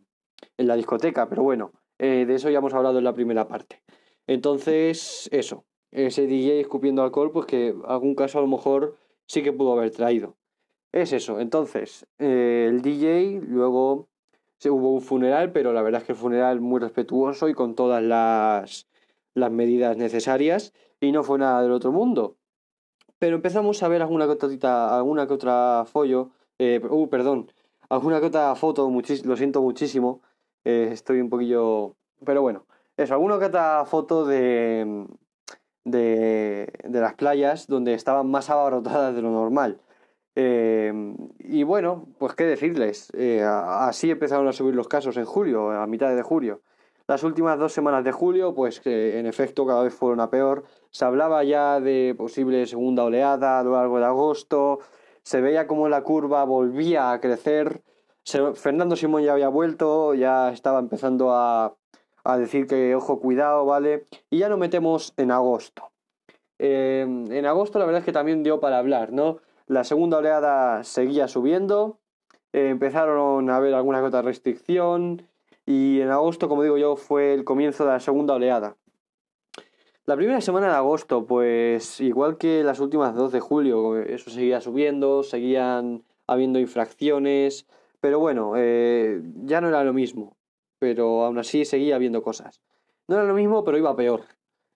la 0.56 0.78
discoteca, 0.78 1.28
pero 1.28 1.44
bueno, 1.44 1.74
eh, 2.00 2.26
de 2.26 2.36
eso 2.36 2.50
ya 2.50 2.60
hemos 2.60 2.74
hablado 2.74 2.98
en 2.98 3.04
la 3.04 3.14
primera 3.14 3.48
parte. 3.48 3.82
Entonces, 4.28 5.30
eso, 5.32 5.66
ese 5.92 6.28
DJ 6.28 6.60
escupiendo 6.60 7.04
alcohol, 7.04 7.32
pues 7.32 7.46
que 7.46 7.74
algún 7.86 8.16
caso 8.16 8.40
a 8.40 8.42
lo 8.42 8.48
mejor 8.48 8.98
sí 9.26 9.42
que 9.44 9.54
pudo 9.54 9.74
haber 9.74 9.92
traído. 9.92 10.36
es 10.92 11.14
eso. 11.14 11.40
Entonces, 11.40 12.08
eh, 12.20 12.68
el 12.70 12.82
DJ, 12.82 13.42
luego 13.48 14.10
se, 14.58 14.70
hubo 14.70 14.94
un 14.94 15.02
funeral, 15.02 15.52
pero 15.52 15.74
la 15.74 15.82
verdad 15.82 16.02
es 16.02 16.08
que 16.08 16.14
el 16.14 16.18
funeral 16.18 16.62
muy 16.62 16.80
respetuoso 16.80 17.50
y 17.50 17.54
con 17.54 17.76
todas 17.76 18.04
las, 18.04 18.88
las 19.34 19.52
medidas 19.52 19.98
necesarias 19.98 20.74
y 21.00 21.12
no 21.12 21.24
fue 21.24 21.40
nada 21.40 21.62
del 21.62 21.72
otro 21.72 21.92
mundo. 21.92 22.38
Pero 23.20 23.36
empezamos 23.36 23.82
a 23.84 23.88
ver 23.88 24.02
alguna 24.02 24.28
que 24.28 24.68
alguna 24.68 25.28
que 25.28 25.34
otra 25.34 25.86
follo, 25.86 26.32
eh, 26.60 26.82
uh, 26.88 27.10
perdón, 27.10 27.52
alguna 27.90 28.20
que 28.20 28.28
otra 28.28 28.54
foto, 28.56 28.90
lo 29.24 29.38
siento 29.38 29.62
muchísimo, 29.62 30.22
eh, 30.68 30.90
estoy 30.92 31.22
un 31.22 31.30
poquillo... 31.30 31.96
Pero 32.26 32.42
bueno, 32.42 32.66
eso, 32.98 33.14
alguna 33.14 33.40
que 33.40 33.50
foto 33.86 34.26
de, 34.26 35.08
de, 35.86 36.72
de 36.84 37.00
las 37.00 37.14
playas 37.14 37.68
donde 37.68 37.94
estaban 37.94 38.30
más 38.30 38.50
abarrotadas 38.50 39.16
de 39.16 39.22
lo 39.22 39.32
normal. 39.32 39.80
Eh, 40.36 40.94
y 41.40 41.64
bueno, 41.64 42.06
pues 42.20 42.36
qué 42.36 42.44
decirles, 42.44 43.12
eh, 43.16 43.44
así 43.44 44.12
empezaron 44.12 44.48
a 44.48 44.52
subir 44.52 44.76
los 44.76 44.88
casos 44.88 45.18
en 45.18 45.26
julio, 45.26 45.72
a 45.72 45.88
mitad 45.88 46.16
de 46.16 46.22
julio. 46.22 46.62
Las 47.08 47.24
últimas 47.24 47.58
dos 47.58 47.72
semanas 47.72 48.04
de 48.04 48.12
julio, 48.12 48.54
pues 48.54 48.82
en 48.86 49.26
efecto 49.26 49.66
cada 49.66 49.84
vez 49.84 49.94
fueron 49.94 50.20
a 50.20 50.30
peor. 50.30 50.66
Se 50.92 51.06
hablaba 51.06 51.44
ya 51.44 51.80
de 51.80 52.14
posible 52.18 52.66
segunda 52.68 53.06
oleada 53.06 53.60
a 53.60 53.64
lo 53.64 53.72
largo 53.72 53.98
de 53.98 54.06
agosto. 54.06 54.80
Se 55.24 55.40
veía 55.40 55.68
como 55.68 55.88
la 55.88 56.02
curva 56.04 56.44
volvía 56.44 57.12
a 57.12 57.22
crecer. 57.22 57.82
Fernando 58.56 58.96
Simón 58.96 59.24
ya 59.24 59.34
había 59.34 59.48
vuelto, 59.48 60.14
ya 60.14 60.52
estaba 60.52 60.80
empezando 60.80 61.32
a, 61.32 61.76
a 62.26 62.38
decir 62.38 62.68
que 62.68 62.94
ojo, 62.94 63.20
cuidado, 63.20 63.66
¿vale? 63.66 64.06
Y 64.30 64.40
ya 64.40 64.50
nos 64.50 64.60
metemos 64.60 65.14
en 65.16 65.32
agosto. 65.32 65.92
Eh, 66.60 67.02
en 67.04 67.46
agosto 67.46 67.80
la 67.80 67.86
verdad 67.86 68.00
es 68.00 68.06
que 68.06 68.12
también 68.12 68.44
dio 68.44 68.60
para 68.60 68.80
hablar, 68.80 69.14
¿no? 69.14 69.38
La 69.68 69.84
segunda 69.86 70.18
oleada 70.18 70.84
seguía 70.84 71.28
subiendo, 71.28 72.00
eh, 72.52 72.70
empezaron 72.70 73.50
a 73.50 73.58
haber 73.58 73.74
alguna 73.74 74.00
que 74.00 74.08
otra 74.08 74.22
restricción 74.22 75.28
y 75.66 76.02
en 76.02 76.10
agosto, 76.10 76.50
como 76.50 76.64
digo 76.64 76.78
yo, 76.78 76.98
fue 76.98 77.34
el 77.34 77.46
comienzo 77.46 77.86
de 77.86 77.92
la 77.92 78.00
segunda 78.00 78.34
oleada. 78.34 78.76
La 80.06 80.16
primera 80.16 80.42
semana 80.42 80.68
de 80.68 80.76
agosto, 80.76 81.26
pues 81.26 82.00
igual 82.02 82.38
que 82.38 82.64
las 82.64 82.80
últimas 82.80 83.16
dos 83.16 83.32
de 83.32 83.42
julio, 83.42 83.98
eso 83.98 84.30
seguía 84.32 84.62
subiendo, 84.62 85.24
seguían 85.24 86.04
habiendo 86.28 86.60
infracciones, 86.60 87.68
pero 88.00 88.20
bueno, 88.20 88.54
eh, 88.56 89.22
ya 89.44 89.62
no 89.62 89.70
era 89.70 89.84
lo 89.84 89.94
mismo, 89.94 90.38
pero 90.80 91.24
aún 91.26 91.38
así 91.38 91.66
seguía 91.66 91.96
habiendo 91.96 92.22
cosas. 92.22 92.62
No 93.08 93.16
era 93.16 93.26
lo 93.26 93.34
mismo, 93.34 93.64
pero 93.64 93.78
iba 93.78 93.96
peor. 93.96 94.22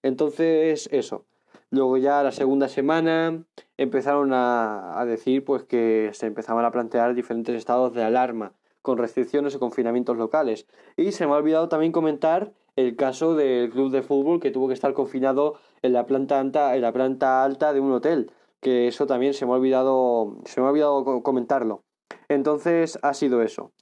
Entonces, 0.03 0.89
eso. 0.91 1.25
Luego 1.69 1.97
ya 1.97 2.21
la 2.23 2.31
segunda 2.31 2.67
semana 2.67 3.45
empezaron 3.77 4.33
a, 4.33 4.99
a 4.99 5.05
decir 5.05 5.43
pues 5.45 5.63
que 5.63 6.09
se 6.13 6.25
empezaban 6.27 6.65
a 6.65 6.71
plantear 6.71 7.13
diferentes 7.15 7.55
estados 7.55 7.93
de 7.93 8.03
alarma 8.03 8.53
con 8.81 8.97
restricciones 8.97 9.55
o 9.55 9.59
confinamientos 9.59 10.17
locales. 10.17 10.67
Y 10.97 11.11
se 11.13 11.25
me 11.27 11.33
ha 11.33 11.37
olvidado 11.37 11.69
también 11.69 11.91
comentar 11.91 12.51
el 12.75 12.95
caso 12.95 13.35
del 13.35 13.69
club 13.69 13.91
de 13.91 14.01
fútbol 14.01 14.39
que 14.39 14.51
tuvo 14.51 14.67
que 14.67 14.73
estar 14.73 14.93
confinado 14.93 15.55
en 15.81 15.93
la 15.93 16.05
planta 16.05 16.39
alta, 16.39 16.75
en 16.75 16.81
la 16.81 16.91
planta 16.91 17.43
alta 17.43 17.73
de 17.73 17.79
un 17.79 17.91
hotel, 17.93 18.31
que 18.59 18.87
eso 18.87 19.05
también 19.07 19.33
se 19.33 19.45
me 19.45 19.51
ha 19.53 19.55
olvidado, 19.55 20.37
se 20.45 20.59
me 20.61 20.67
ha 20.67 20.71
olvidado 20.71 21.03
co- 21.05 21.23
comentarlo. 21.23 21.83
Entonces 22.31 22.97
ha 23.01 23.13
sido 23.13 23.41
eso. 23.41 23.73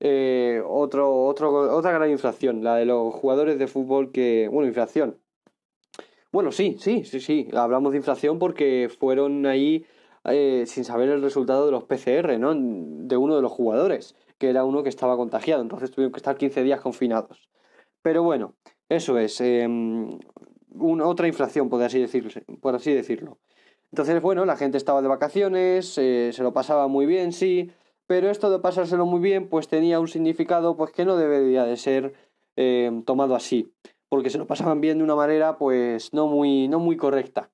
Eh, 0.00 0.60
otro, 0.66 1.24
otro, 1.24 1.76
otra 1.76 1.92
gran 1.92 2.10
infracción, 2.10 2.64
la 2.64 2.74
de 2.74 2.84
los 2.84 3.14
jugadores 3.14 3.60
de 3.60 3.68
fútbol 3.68 4.10
que, 4.10 4.48
bueno, 4.50 4.66
infracción. 4.66 5.20
Bueno, 6.32 6.50
sí, 6.50 6.76
sí, 6.80 7.04
sí, 7.04 7.20
sí. 7.20 7.48
Hablamos 7.52 7.92
de 7.92 7.98
inflación 7.98 8.40
porque 8.40 8.90
fueron 8.98 9.46
ahí 9.46 9.86
eh, 10.24 10.64
sin 10.66 10.84
saber 10.84 11.10
el 11.10 11.22
resultado 11.22 11.66
de 11.66 11.70
los 11.70 11.84
PCR, 11.84 12.40
¿no? 12.40 12.54
De 12.56 13.16
uno 13.16 13.36
de 13.36 13.42
los 13.42 13.52
jugadores, 13.52 14.16
que 14.38 14.50
era 14.50 14.64
uno 14.64 14.82
que 14.82 14.88
estaba 14.88 15.16
contagiado. 15.16 15.62
Entonces 15.62 15.92
tuvieron 15.92 16.10
que 16.10 16.18
estar 16.18 16.36
15 16.36 16.64
días 16.64 16.80
confinados. 16.80 17.48
Pero 18.02 18.24
bueno, 18.24 18.56
eso 18.88 19.16
es. 19.16 19.40
una, 19.40 21.06
otra 21.06 21.28
inflación, 21.28 21.68
por 21.68 21.80
así, 21.82 22.00
decirlo, 22.00 22.30
por 22.60 22.74
así 22.74 22.92
decirlo. 22.92 23.38
Entonces, 23.92 24.20
bueno, 24.20 24.44
la 24.44 24.56
gente 24.56 24.78
estaba 24.78 25.02
de 25.02 25.08
vacaciones, 25.08 25.96
eh, 25.98 26.30
se 26.32 26.42
lo 26.42 26.52
pasaba 26.52 26.88
muy 26.88 27.06
bien, 27.06 27.32
sí. 27.32 27.70
Pero 28.06 28.30
esto 28.30 28.50
de 28.50 28.58
pasárselo 28.58 29.06
muy 29.06 29.20
bien, 29.20 29.48
pues 29.48 29.68
tenía 29.68 30.00
un 30.00 30.08
significado 30.08 30.76
pues 30.76 30.92
que 30.92 31.04
no 31.04 31.16
debería 31.16 31.64
de 31.64 31.76
ser 31.76 32.14
eh, 32.56 32.90
tomado 33.06 33.34
así 33.34 33.72
porque 34.08 34.28
se 34.28 34.36
lo 34.36 34.46
pasaban 34.46 34.82
bien 34.82 34.98
de 34.98 35.04
una 35.04 35.14
manera 35.14 35.56
pues 35.56 36.12
no 36.12 36.26
muy, 36.26 36.68
no 36.68 36.78
muy 36.78 36.98
correcta, 36.98 37.48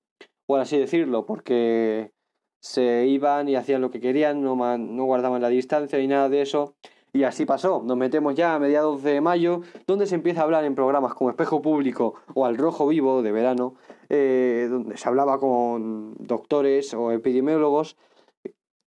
por 0.45 0.59
así 0.59 0.77
decirlo, 0.77 1.25
porque 1.25 2.11
se 2.61 3.07
iban 3.07 3.49
y 3.49 3.55
hacían 3.55 3.81
lo 3.81 3.93
que 3.93 4.01
querían, 4.01 4.43
no, 4.43 4.57
man- 4.57 4.97
no 4.97 5.05
guardaban 5.05 5.41
la 5.41 5.51
distancia 5.51 6.01
ni 6.01 6.09
nada 6.09 6.29
de 6.29 6.43
eso, 6.43 6.75
y 7.13 7.23
así 7.23 7.45
pasó. 7.47 7.81
Nos 7.85 7.97
metemos 7.97 8.35
ya 8.35 8.57
a 8.57 8.59
mediados 8.59 9.05
de 9.05 9.21
mayo, 9.21 9.61
donde 9.87 10.07
se 10.07 10.17
empieza 10.17 10.41
a 10.41 10.45
hablar 10.45 10.65
en 10.65 10.75
programas 10.75 11.15
como 11.15 11.31
Espejo 11.31 11.63
Público 11.63 12.15
o 12.35 12.45
Al 12.45 12.57
Rojo 12.57 12.89
Vivo 12.89 13.23
de 13.23 13.31
verano, 13.31 13.77
eh, 14.09 14.67
donde 14.69 14.97
se 14.97 15.09
hablaba 15.09 15.39
con 15.39 16.15
doctores 16.19 16.93
o 16.93 17.13
epidemiólogos 17.13 17.97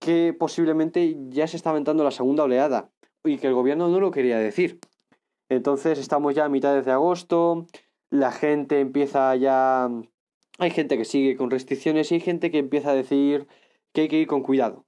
que 0.01 0.35
posiblemente 0.37 1.17
ya 1.29 1.47
se 1.47 1.57
estaba 1.57 1.79
entrando 1.79 2.03
la 2.03 2.11
segunda 2.11 2.43
oleada 2.43 2.91
y 3.23 3.37
que 3.37 3.47
el 3.47 3.55
gobierno 3.55 3.89
no 3.89 4.01
lo 4.01 4.11
quería 4.11 4.39
decir. 4.39 4.81
Entonces 5.49 5.99
estamos 5.99 6.35
ya 6.35 6.47
a 6.47 6.49
mitades 6.49 6.85
de 6.85 6.93
agosto, 6.93 7.67
la 8.11 8.33
gente 8.33 8.81
empieza 8.81 9.37
ya... 9.37 9.89
Hay 10.59 10.71
gente 10.71 10.99
que 10.99 11.05
sigue 11.05 11.37
con 11.37 11.51
restricciones 11.51 12.11
y 12.11 12.17
hay 12.17 12.21
gente 12.21 12.51
que 12.51 12.59
empieza 12.59 12.91
a 12.91 12.95
decir 12.95 13.47
que 13.93 14.03
hay 14.03 14.09
que 14.09 14.19
ir 14.19 14.27
con 14.27 14.43
cuidado. 14.43 14.85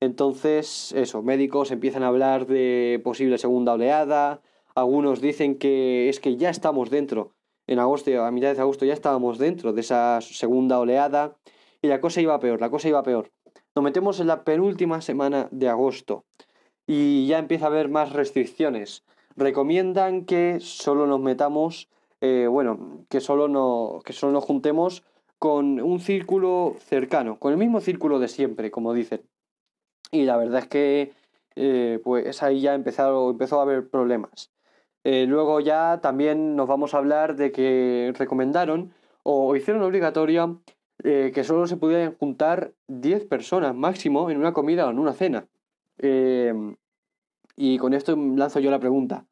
Entonces, 0.00 0.92
eso, 0.92 1.22
médicos 1.22 1.70
empiezan 1.70 2.02
a 2.02 2.08
hablar 2.08 2.46
de 2.46 3.00
posible 3.02 3.38
segunda 3.38 3.72
oleada, 3.72 4.42
algunos 4.74 5.20
dicen 5.20 5.58
que 5.58 6.08
es 6.10 6.20
que 6.20 6.36
ya 6.36 6.50
estamos 6.50 6.90
dentro, 6.90 7.32
en 7.66 7.78
agosto, 7.78 8.22
a 8.22 8.30
mitades 8.30 8.58
de 8.58 8.62
agosto 8.62 8.84
ya 8.84 8.92
estábamos 8.92 9.38
dentro 9.38 9.72
de 9.72 9.80
esa 9.80 10.20
segunda 10.20 10.78
oleada 10.78 11.36
y 11.82 11.88
la 11.88 12.00
cosa 12.00 12.20
iba 12.20 12.38
peor, 12.38 12.60
la 12.60 12.70
cosa 12.70 12.88
iba 12.88 13.02
peor. 13.02 13.32
Nos 13.76 13.82
metemos 13.82 14.20
en 14.20 14.26
la 14.26 14.42
penúltima 14.42 15.02
semana 15.02 15.48
de 15.50 15.68
agosto 15.68 16.24
y 16.86 17.26
ya 17.26 17.38
empieza 17.38 17.66
a 17.66 17.68
haber 17.68 17.90
más 17.90 18.14
restricciones 18.14 19.04
recomiendan 19.36 20.24
que 20.24 20.60
solo 20.60 21.06
nos 21.06 21.20
metamos, 21.20 21.90
eh, 22.22 22.46
bueno, 22.50 23.04
que 23.10 23.20
solo, 23.20 23.48
no, 23.48 24.00
que 24.02 24.14
solo 24.14 24.32
nos 24.32 24.44
juntemos 24.44 25.04
con 25.38 25.78
un 25.82 26.00
círculo 26.00 26.76
cercano, 26.78 27.38
con 27.38 27.52
el 27.52 27.58
mismo 27.58 27.80
círculo 27.80 28.18
de 28.18 28.28
siempre, 28.28 28.70
como 28.70 28.94
dicen. 28.94 29.20
Y 30.10 30.24
la 30.24 30.38
verdad 30.38 30.60
es 30.60 30.68
que 30.68 31.12
eh, 31.54 32.00
pues 32.02 32.42
ahí 32.42 32.62
ya 32.62 32.72
empezó 32.72 33.60
a 33.60 33.62
haber 33.62 33.90
problemas. 33.90 34.50
Eh, 35.04 35.26
luego 35.28 35.60
ya 35.60 36.00
también 36.00 36.56
nos 36.56 36.66
vamos 36.66 36.94
a 36.94 36.98
hablar 36.98 37.36
de 37.36 37.52
que 37.52 38.14
recomendaron 38.16 38.94
o 39.22 39.54
hicieron 39.54 39.82
obligatoria 39.82 40.56
eh, 41.04 41.32
que 41.34 41.44
solo 41.44 41.66
se 41.66 41.76
pudieran 41.76 42.14
juntar 42.16 42.72
10 42.88 43.26
personas 43.26 43.74
máximo 43.74 44.30
en 44.30 44.38
una 44.38 44.52
comida 44.52 44.86
o 44.86 44.90
en 44.90 44.98
una 44.98 45.12
cena. 45.12 45.46
Eh, 45.98 46.54
y 47.56 47.78
con 47.78 47.94
esto 47.94 48.16
lanzo 48.16 48.60
yo 48.60 48.70
la 48.70 48.78
pregunta. 48.80 49.26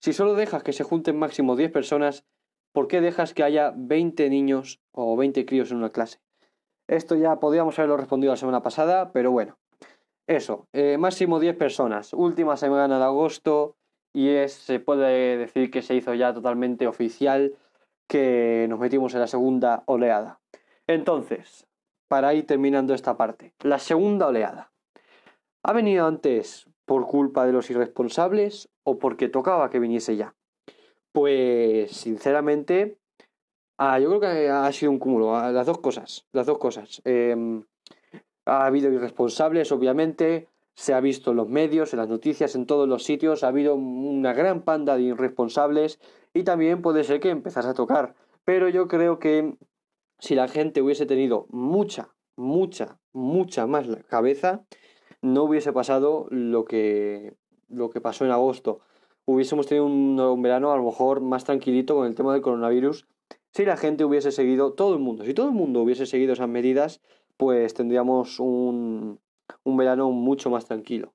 Si 0.00 0.12
solo 0.12 0.34
dejas 0.34 0.62
que 0.62 0.72
se 0.72 0.84
junten 0.84 1.18
máximo 1.18 1.56
10 1.56 1.72
personas, 1.72 2.24
¿por 2.72 2.88
qué 2.88 3.00
dejas 3.00 3.34
que 3.34 3.42
haya 3.42 3.72
20 3.76 4.30
niños 4.30 4.80
o 4.92 5.16
20 5.16 5.44
críos 5.46 5.70
en 5.70 5.78
una 5.78 5.90
clase? 5.90 6.20
Esto 6.86 7.16
ya 7.16 7.38
podríamos 7.40 7.78
haberlo 7.78 7.96
respondido 7.96 8.32
la 8.32 8.36
semana 8.36 8.62
pasada, 8.62 9.12
pero 9.12 9.30
bueno. 9.30 9.58
Eso, 10.26 10.68
eh, 10.72 10.98
máximo 10.98 11.40
10 11.40 11.56
personas. 11.56 12.12
Última 12.12 12.56
semana 12.56 12.98
de 12.98 13.04
agosto 13.04 13.76
y 14.12 14.28
es, 14.30 14.52
se 14.52 14.80
puede 14.80 15.36
decir 15.36 15.70
que 15.70 15.82
se 15.82 15.94
hizo 15.94 16.14
ya 16.14 16.32
totalmente 16.32 16.86
oficial 16.86 17.54
que 18.08 18.66
nos 18.68 18.78
metimos 18.78 19.14
en 19.14 19.20
la 19.20 19.26
segunda 19.26 19.82
oleada. 19.86 20.40
Entonces, 20.88 21.66
para 22.08 22.32
ir 22.32 22.46
terminando 22.46 22.94
esta 22.94 23.16
parte, 23.16 23.52
la 23.60 23.78
segunda 23.78 24.26
oleada. 24.26 24.72
¿Ha 25.62 25.72
venido 25.74 26.06
antes 26.06 26.66
por 26.86 27.06
culpa 27.06 27.44
de 27.46 27.52
los 27.52 27.70
irresponsables 27.70 28.70
o 28.84 28.98
porque 28.98 29.28
tocaba 29.28 29.68
que 29.68 29.80
viniese 29.80 30.16
ya? 30.16 30.34
Pues, 31.12 31.90
sinceramente, 31.90 32.96
ah, 33.76 33.98
yo 33.98 34.08
creo 34.08 34.20
que 34.20 34.48
ha 34.48 34.72
sido 34.72 34.90
un 34.90 34.98
cúmulo, 34.98 35.36
ah, 35.36 35.52
las 35.52 35.66
dos 35.66 35.78
cosas, 35.78 36.26
las 36.32 36.46
dos 36.46 36.56
cosas. 36.56 37.02
Eh, 37.04 37.36
ha 38.46 38.64
habido 38.64 38.90
irresponsables, 38.90 39.70
obviamente, 39.72 40.48
se 40.74 40.94
ha 40.94 41.00
visto 41.00 41.32
en 41.32 41.36
los 41.36 41.48
medios, 41.50 41.92
en 41.92 41.98
las 41.98 42.08
noticias, 42.08 42.54
en 42.54 42.64
todos 42.64 42.88
los 42.88 43.04
sitios, 43.04 43.44
ha 43.44 43.48
habido 43.48 43.74
una 43.74 44.32
gran 44.32 44.62
panda 44.62 44.96
de 44.96 45.02
irresponsables 45.02 46.00
y 46.32 46.44
también 46.44 46.80
puede 46.80 47.04
ser 47.04 47.20
que 47.20 47.28
empezase 47.28 47.68
a 47.68 47.74
tocar. 47.74 48.14
Pero 48.44 48.70
yo 48.70 48.88
creo 48.88 49.18
que 49.18 49.54
si 50.18 50.34
la 50.34 50.48
gente 50.48 50.82
hubiese 50.82 51.06
tenido 51.06 51.46
mucha, 51.50 52.14
mucha, 52.36 52.98
mucha 53.12 53.66
más 53.66 53.86
la 53.86 54.02
cabeza, 54.02 54.64
no 55.22 55.44
hubiese 55.44 55.72
pasado 55.72 56.26
lo 56.30 56.64
que, 56.64 57.34
lo 57.68 57.90
que 57.90 58.00
pasó 58.00 58.24
en 58.24 58.30
agosto. 58.30 58.80
Hubiésemos 59.24 59.66
tenido 59.66 59.86
un, 59.86 60.18
un 60.18 60.42
verano 60.42 60.72
a 60.72 60.76
lo 60.76 60.84
mejor 60.84 61.20
más 61.20 61.44
tranquilito 61.44 61.94
con 61.94 62.06
el 62.06 62.14
tema 62.14 62.32
del 62.32 62.42
coronavirus 62.42 63.06
si 63.52 63.64
la 63.64 63.76
gente 63.76 64.04
hubiese 64.04 64.30
seguido, 64.30 64.72
todo 64.74 64.94
el 64.94 65.00
mundo, 65.00 65.24
si 65.24 65.34
todo 65.34 65.46
el 65.46 65.52
mundo 65.52 65.82
hubiese 65.82 66.06
seguido 66.06 66.32
esas 66.32 66.48
medidas, 66.48 67.00
pues 67.36 67.74
tendríamos 67.74 68.40
un, 68.40 69.20
un 69.64 69.76
verano 69.76 70.10
mucho 70.10 70.50
más 70.50 70.66
tranquilo. 70.66 71.14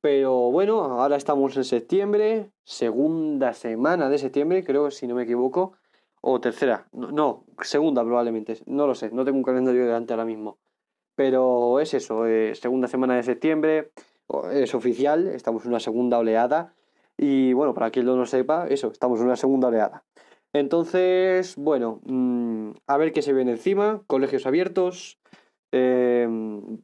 Pero 0.00 0.50
bueno, 0.50 0.80
ahora 0.82 1.16
estamos 1.16 1.56
en 1.56 1.64
septiembre, 1.64 2.50
segunda 2.64 3.52
semana 3.52 4.08
de 4.08 4.18
septiembre, 4.18 4.64
creo, 4.64 4.90
si 4.90 5.06
no 5.06 5.14
me 5.14 5.24
equivoco, 5.24 5.72
o 6.20 6.40
tercera, 6.40 6.88
no, 6.92 7.44
segunda 7.62 8.04
probablemente, 8.04 8.58
no 8.66 8.86
lo 8.86 8.94
sé, 8.94 9.10
no 9.10 9.24
tengo 9.24 9.38
un 9.38 9.44
calendario 9.44 9.84
delante 9.84 10.12
ahora 10.12 10.24
mismo. 10.24 10.58
Pero 11.14 11.80
es 11.80 11.94
eso, 11.94 12.26
eh, 12.26 12.54
segunda 12.54 12.86
semana 12.86 13.16
de 13.16 13.22
septiembre, 13.24 13.90
es 14.52 14.74
oficial, 14.74 15.26
estamos 15.28 15.64
en 15.64 15.70
una 15.70 15.80
segunda 15.80 16.18
oleada. 16.18 16.74
Y 17.16 17.52
bueno, 17.52 17.74
para 17.74 17.90
quien 17.90 18.06
no 18.06 18.16
lo 18.16 18.26
sepa, 18.26 18.68
eso, 18.68 18.92
estamos 18.92 19.18
en 19.20 19.26
una 19.26 19.36
segunda 19.36 19.68
oleada. 19.68 20.04
Entonces, 20.52 21.56
bueno, 21.56 22.00
mm, 22.04 22.70
a 22.86 22.96
ver 22.96 23.12
qué 23.12 23.22
se 23.22 23.32
viene 23.32 23.52
encima, 23.52 24.02
colegios 24.06 24.46
abiertos, 24.46 25.18
eh, 25.72 26.28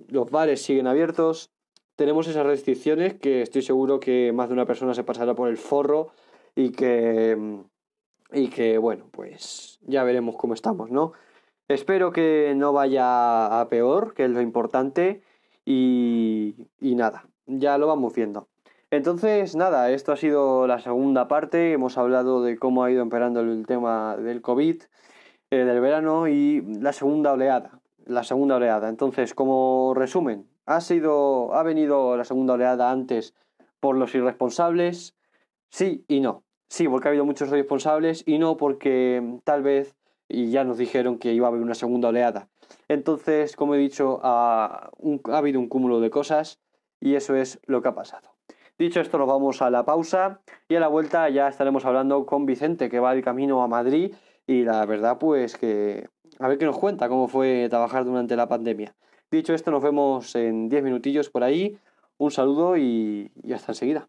los 0.09 0.31
bares 0.31 0.63
siguen 0.63 0.87
abiertos, 0.87 1.51
tenemos 1.97 2.27
esas 2.27 2.45
restricciones 2.45 3.15
que 3.15 3.43
estoy 3.43 3.63
seguro 3.63 4.01
que 4.01 4.33
más 4.33 4.49
de 4.49 4.55
una 4.55 4.67
persona 4.67 4.95
se 4.95 5.05
pasará 5.05 5.35
por 5.35 5.49
el 5.49 5.57
forro 5.57 6.09
y 6.57 6.71
que, 6.71 7.37
mm, 7.37 7.61
y 8.35 8.49
que 8.49 8.79
bueno, 8.79 9.07
pues 9.11 9.79
ya 9.83 10.03
veremos 10.05 10.37
cómo 10.37 10.55
estamos, 10.55 10.91
¿no? 10.91 11.13
Espero 11.69 12.13
que 12.13 12.53
no 12.57 12.73
vaya 12.73 13.61
a 13.61 13.69
peor, 13.69 14.13
que 14.15 14.25
es 14.25 14.31
lo 14.31 14.43
importante, 14.43 15.23
y, 15.65 16.67
nada, 16.81 17.27
ya 17.47 17.79
lo 17.79 17.87
vamos 17.87 18.15
viendo. 18.15 18.49
Entonces, 18.91 19.57
nada, 19.57 19.91
esto 19.91 20.13
ha 20.13 20.17
sido 20.17 20.67
la 20.67 20.79
segunda 20.79 21.27
parte, 21.27 21.73
hemos 21.73 21.97
hablado 21.97 22.43
de 22.43 22.59
cómo 22.59 22.85
ha 22.85 22.91
ido 22.91 23.03
empeorando 23.03 23.41
el 23.41 23.67
tema 23.67 24.17
del 24.17 24.43
COVID, 24.43 24.83
eh, 25.51 25.57
del 25.57 25.81
verano 25.81 26.29
y 26.29 26.61
la 26.81 26.93
segunda 26.93 27.33
oleada, 27.33 27.81
la 28.05 28.25
segunda 28.25 28.57
oleada. 28.57 28.89
Entonces, 28.89 29.35
como 29.35 29.95
resumen, 29.97 30.47
ha 30.67 30.81
sido, 30.81 31.55
ha 31.55 31.63
venido 31.63 32.17
la 32.17 32.25
segunda 32.25 32.55
oleada 32.55 32.91
antes 32.91 33.35
por 33.81 33.97
los 33.97 34.15
irresponsables, 34.15 35.17
sí 35.71 36.05
y 36.09 36.21
no. 36.21 36.44
Sí, 36.69 36.89
porque 36.89 37.09
ha 37.09 37.11
habido 37.11 37.25
muchos 37.25 37.49
irresponsables 37.49 38.23
y 38.27 38.39
no 38.39 38.57
porque 38.57 39.21
mm, 39.23 39.39
tal 39.45 39.63
vez, 39.63 39.95
y 40.29 40.51
ya 40.51 40.65
nos 40.65 40.79
dijeron 40.79 41.19
que 41.19 41.33
iba 41.33 41.47
a 41.47 41.51
haber 41.51 41.63
una 41.63 41.75
segunda 41.75 42.09
oleada. 42.09 42.49
Entonces, 42.89 43.57
como 43.57 43.75
he 43.75 43.79
dicho, 43.79 44.21
ha, 44.23 44.91
habido 45.33 45.61
un 45.61 45.69
cúmulo 45.69 46.01
de 46.01 46.11
cosas 46.11 46.61
y 47.01 47.15
eso 47.15 47.37
es 47.37 47.61
lo 47.67 47.83
que 47.83 47.89
ha 47.89 47.95
pasado. 47.95 48.31
Dicho 48.79 49.01
esto, 49.01 49.19
nos 49.19 49.29
vamos 49.29 49.63
a 49.63 49.71
la 49.71 49.85
pausa 49.85 50.41
y 50.69 50.75
a 50.75 50.81
la 50.81 50.89
vuelta 50.89 51.29
ya 51.29 51.49
estaremos 51.49 51.85
hablando 51.85 52.27
con 52.27 52.45
Vicente, 52.45 52.89
que 52.89 52.99
va 52.99 53.15
de 53.15 53.23
camino 53.23 53.63
a 53.63 53.69
Madrid 53.69 54.15
y 54.47 54.65
la 54.65 54.85
verdad, 54.85 55.19
pues 55.19 55.57
que 55.57 56.09
a 56.39 56.49
ver 56.49 56.59
qué 56.59 56.65
nos 56.65 56.79
cuenta 56.79 57.09
cómo 57.09 57.29
fue 57.29 57.69
trabajar 57.71 58.05
durante 58.05 58.37
la 58.37 58.49
pandemia. 58.49 58.95
Dicho 59.31 59.55
esto, 59.55 59.71
nos 59.71 59.83
vemos 59.83 60.35
en 60.35 60.69
10 60.69 60.83
minutillos 60.83 61.31
por 61.31 61.45
ahí. 61.45 61.79
Un 62.19 62.31
saludo 62.31 62.77
y, 62.77 63.31
y 63.43 63.53
hasta 63.53 63.73
enseguida. 63.73 64.09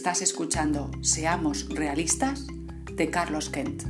Estás 0.00 0.22
escuchando 0.22 0.90
Seamos 1.02 1.68
Realistas 1.68 2.46
de 2.94 3.10
Carlos 3.10 3.50
Kent. 3.50 3.82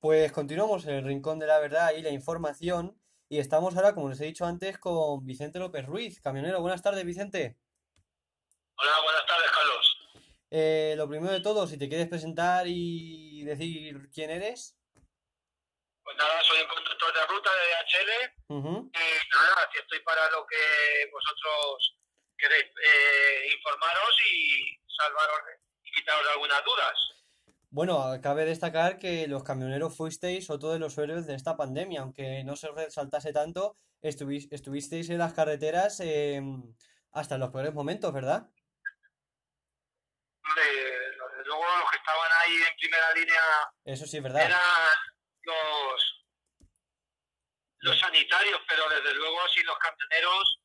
Pues 0.00 0.32
continuamos 0.32 0.84
en 0.86 0.94
el 0.96 1.04
Rincón 1.04 1.38
de 1.38 1.46
la 1.46 1.60
Verdad 1.60 1.92
y 1.96 2.02
la 2.02 2.10
Información 2.10 2.98
y 3.28 3.38
estamos 3.38 3.76
ahora, 3.76 3.94
como 3.94 4.08
les 4.08 4.20
he 4.20 4.24
dicho 4.24 4.46
antes, 4.46 4.78
con 4.78 5.24
Vicente 5.24 5.60
López 5.60 5.86
Ruiz, 5.86 6.20
camionero. 6.20 6.60
Buenas 6.60 6.82
tardes, 6.82 7.04
Vicente. 7.04 7.56
Hola, 8.76 8.92
buenas 9.04 9.26
tardes, 9.26 9.50
Carlos. 9.52 9.96
Eh, 10.56 10.94
lo 10.96 11.08
primero 11.08 11.32
de 11.32 11.40
todo, 11.40 11.66
si 11.66 11.76
te 11.76 11.88
quieres 11.88 12.06
presentar 12.06 12.64
y 12.68 13.42
decir 13.42 14.08
quién 14.14 14.30
eres. 14.30 14.76
Pues 16.04 16.16
nada, 16.16 16.40
soy 16.44 16.62
un 16.62 16.68
conductor 16.68 17.12
de 17.12 17.26
ruta 17.26 17.50
de 17.50 17.66
DHL 17.72 18.34
y 18.86 19.34
nada, 19.34 19.56
aquí 19.66 19.78
estoy 19.82 19.98
para 20.04 20.30
lo 20.30 20.46
que 20.46 21.10
vosotros 21.10 21.98
queréis 22.38 22.66
eh, 22.66 23.52
informaros 23.52 24.14
y 24.30 24.78
salvaros 24.96 25.40
y 25.82 25.90
quitaros 25.90 26.22
algunas 26.32 26.64
dudas. 26.64 26.94
Bueno, 27.70 28.20
cabe 28.22 28.44
destacar 28.44 29.00
que 29.00 29.26
los 29.26 29.42
camioneros 29.42 29.96
fuisteis 29.96 30.50
otro 30.50 30.70
de 30.70 30.78
los 30.78 30.96
héroes 30.98 31.26
de 31.26 31.34
esta 31.34 31.56
pandemia, 31.56 32.02
aunque 32.02 32.44
no 32.44 32.54
se 32.54 32.68
resaltase 32.70 33.32
tanto, 33.32 33.76
estuvis- 34.02 34.46
estuvisteis 34.52 35.10
en 35.10 35.18
las 35.18 35.32
carreteras 35.32 35.98
eh, 35.98 36.40
hasta 37.10 37.34
en 37.34 37.40
los 37.40 37.50
peores 37.50 37.74
momentos, 37.74 38.12
¿verdad? 38.12 38.46
Hombre, 40.46 41.16
luego 41.44 41.64
los 41.78 41.90
que 41.90 41.96
estaban 41.96 42.30
ahí 42.42 42.56
en 42.68 42.76
primera 42.76 43.12
línea 43.12 43.42
Eso 43.84 44.06
sí 44.06 44.18
es 44.18 44.22
verdad. 44.22 44.42
eran 44.42 44.60
los, 45.42 46.24
los 47.78 47.98
sanitarios, 47.98 48.60
pero 48.68 48.88
desde 48.88 49.14
luego 49.14 49.48
sin 49.48 49.64
los 49.66 49.78
camioneros 49.78 50.60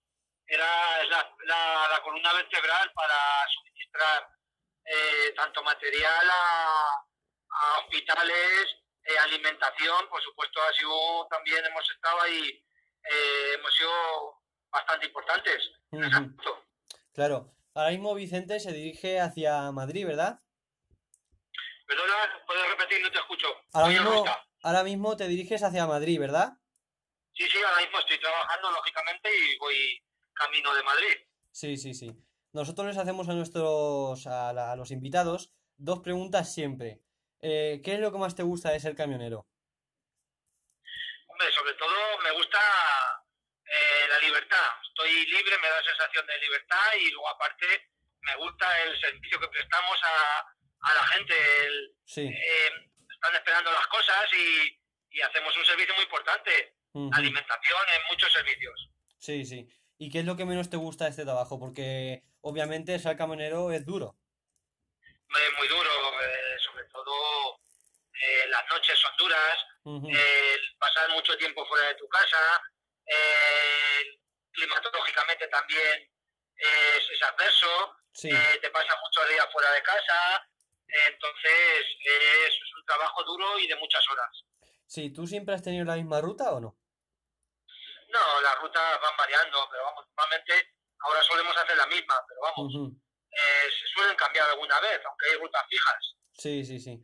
era 0.48 1.04
la, 1.06 1.36
la, 1.46 1.88
la 1.92 2.02
columna 2.02 2.34
vertebral 2.34 2.92
para 2.94 3.16
suministrar 3.54 4.30
eh, 4.86 5.34
tanto 5.36 5.64
material 5.64 6.30
a, 6.30 7.06
a 7.52 7.80
hospitales, 7.80 8.68
eh, 9.04 9.18
alimentación, 9.20 10.10
por 10.10 10.22
supuesto, 10.22 10.60
sido, 10.74 11.28
también 11.30 11.64
hemos 11.66 11.90
estado 11.92 12.22
ahí, 12.22 12.66
eh, 13.04 13.54
hemos 13.54 13.74
sido 13.76 14.42
bastante 14.72 15.06
importantes. 15.06 15.72
Claro. 17.14 17.54
Ahora 17.80 17.92
mismo 17.92 18.14
Vicente 18.14 18.60
se 18.60 18.74
dirige 18.74 19.22
hacia 19.22 19.72
Madrid, 19.72 20.06
¿verdad? 20.06 20.42
Perdona, 21.88 22.14
¿puedes 22.46 22.68
repetir? 22.72 23.02
No 23.02 23.10
te 23.10 23.20
escucho. 23.20 23.48
Ahora 23.72 23.88
mismo, 23.88 24.26
ahora 24.64 24.84
mismo 24.84 25.16
te 25.16 25.30
diriges 25.30 25.64
hacia 25.64 25.88
Madrid, 25.88 26.20
¿verdad? 26.20 26.58
Sí, 27.32 27.48
sí, 27.48 27.58
ahora 27.66 27.82
mismo 27.82 28.00
estoy 28.00 28.20
trabajando, 28.20 28.72
lógicamente, 28.72 29.30
y 29.34 29.58
voy 29.60 30.04
camino 30.34 30.76
de 30.76 30.84
Madrid. 30.84 31.16
Sí, 31.52 31.78
sí, 31.78 31.94
sí. 31.94 32.12
Nosotros 32.52 32.86
les 32.88 32.98
hacemos 32.98 33.30
a 33.30 33.34
nuestros, 33.34 34.28
a, 34.28 34.52
la- 34.52 34.74
a 34.74 34.76
los 34.76 34.92
invitados 34.92 35.54
dos 35.78 36.00
preguntas 36.02 36.54
siempre. 36.54 37.00
Eh, 37.42 37.80
¿qué 37.82 37.94
es 37.94 38.02
lo 38.02 38.12
que 38.12 38.18
más 38.18 38.36
te 38.36 38.44
gusta 38.44 38.72
de 38.72 38.82
ser 38.82 38.94
camionero? 38.94 39.48
Hombre, 41.28 41.48
sobre 41.54 41.74
todo 41.76 41.96
me 42.26 42.32
gusta 42.32 42.60
eh, 43.70 44.08
la 44.10 44.20
libertad. 44.20 44.68
Estoy 44.88 45.26
libre, 45.28 45.58
me 45.60 45.70
da 45.70 45.84
sensación 45.84 46.26
de 46.28 46.38
libertad 46.40 46.94
y 47.00 47.12
luego 47.12 47.30
aparte 47.30 47.90
me 48.22 48.36
gusta 48.36 48.82
el 48.84 49.00
servicio 49.00 49.40
que 49.40 49.48
prestamos 49.48 49.98
a, 50.04 50.40
a 50.82 50.94
la 50.94 51.04
gente. 51.08 51.34
El, 51.66 51.96
Sí. 52.06 52.22
eh, 52.28 52.72
están 53.14 53.36
esperando 53.36 53.72
las 53.72 53.88
cosas 53.88 54.28
y, 54.34 54.80
y 55.12 55.22
hacemos 55.22 55.56
un 55.56 55.66
servicio 55.66 55.94
muy 55.96 56.04
importante. 56.04 56.76
Alimentación 57.14 57.82
en 57.96 58.02
muchos 58.10 58.34
servicios. 58.34 58.90
Sí, 59.20 59.46
sí. 59.46 59.68
¿Y 60.00 60.10
qué 60.10 60.20
es 60.20 60.26
lo 60.26 60.36
que 60.36 60.46
menos 60.46 60.70
te 60.70 60.78
gusta 60.78 61.04
de 61.06 61.12
este 61.12 61.24
trabajo? 61.24 61.60
Porque 61.60 62.24
obviamente 62.42 62.98
ser 62.98 63.16
camionero 63.16 63.72
es 63.72 63.86
duro. 63.86 64.16
Eh, 65.38 65.50
muy 65.60 65.68
duro, 65.68 65.92
eh, 66.24 66.58
sobre 66.60 66.86
todo 66.86 67.60
eh, 68.14 68.48
las 68.50 68.64
noches 68.72 68.98
son 68.98 69.12
duras, 69.18 69.58
el 69.86 70.78
pasar 70.80 71.10
mucho 71.12 71.38
tiempo 71.38 71.66
fuera 71.68 71.88
de 71.90 71.96
tu 71.96 72.08
casa, 72.10 72.38
eh, 73.10 74.20
climatológicamente 74.51 75.47
también 75.47 76.10
es, 76.55 77.10
es 77.12 77.24
adverso, 77.24 77.95
Sí, 78.14 78.30
eh, 78.30 78.60
te 78.62 78.70
pasas 78.72 78.95
muchos 79.01 79.30
días 79.30 79.47
fuera 79.51 79.72
de 79.72 79.84
casa, 79.84 80.47
eh, 80.88 81.14
entonces 81.14 81.86
es, 82.03 82.76
un 82.78 82.86
trabajo 82.86 83.24
duro 83.24 83.57
y 83.60 83.68
de 83.68 83.76
muchas 83.78 84.01
horas. 84.10 84.43
sí. 84.88 85.12
¿Tú 85.14 85.28
siempre 85.28 85.55
has 85.55 85.64
tenido 85.64 85.86
la 85.86 85.95
misma 85.95 86.20
ruta 86.20 86.51
o 86.51 86.60
no? 86.60 86.78
No, 88.12 88.41
las 88.41 88.60
rutas 88.60 88.99
van 89.01 89.16
variando, 89.16 89.68
pero 89.72 89.84
vamos, 89.84 90.05
normalmente 90.07 90.74
ahora 90.99 91.24
solemos 91.24 91.55
hacer 91.55 91.78
la 91.78 91.86
misma, 91.86 92.16
pero 92.28 92.41
vamos, 92.41 92.93
eh, 93.32 93.70
se 93.80 93.88
suelen 93.93 94.18
cambiar 94.18 94.49
alguna 94.49 94.80
vez, 94.82 94.99
aunque 95.05 95.30
hay 95.30 95.38
rutas 95.38 95.64
fijas. 95.70 96.16
Sí, 96.34 96.66
sí, 96.66 96.80
sí. 96.80 97.03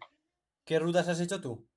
¿Qué 0.66 0.80
rutas 0.80 1.08
has 1.08 1.22
hecho 1.22 1.40
tú? 1.40 1.70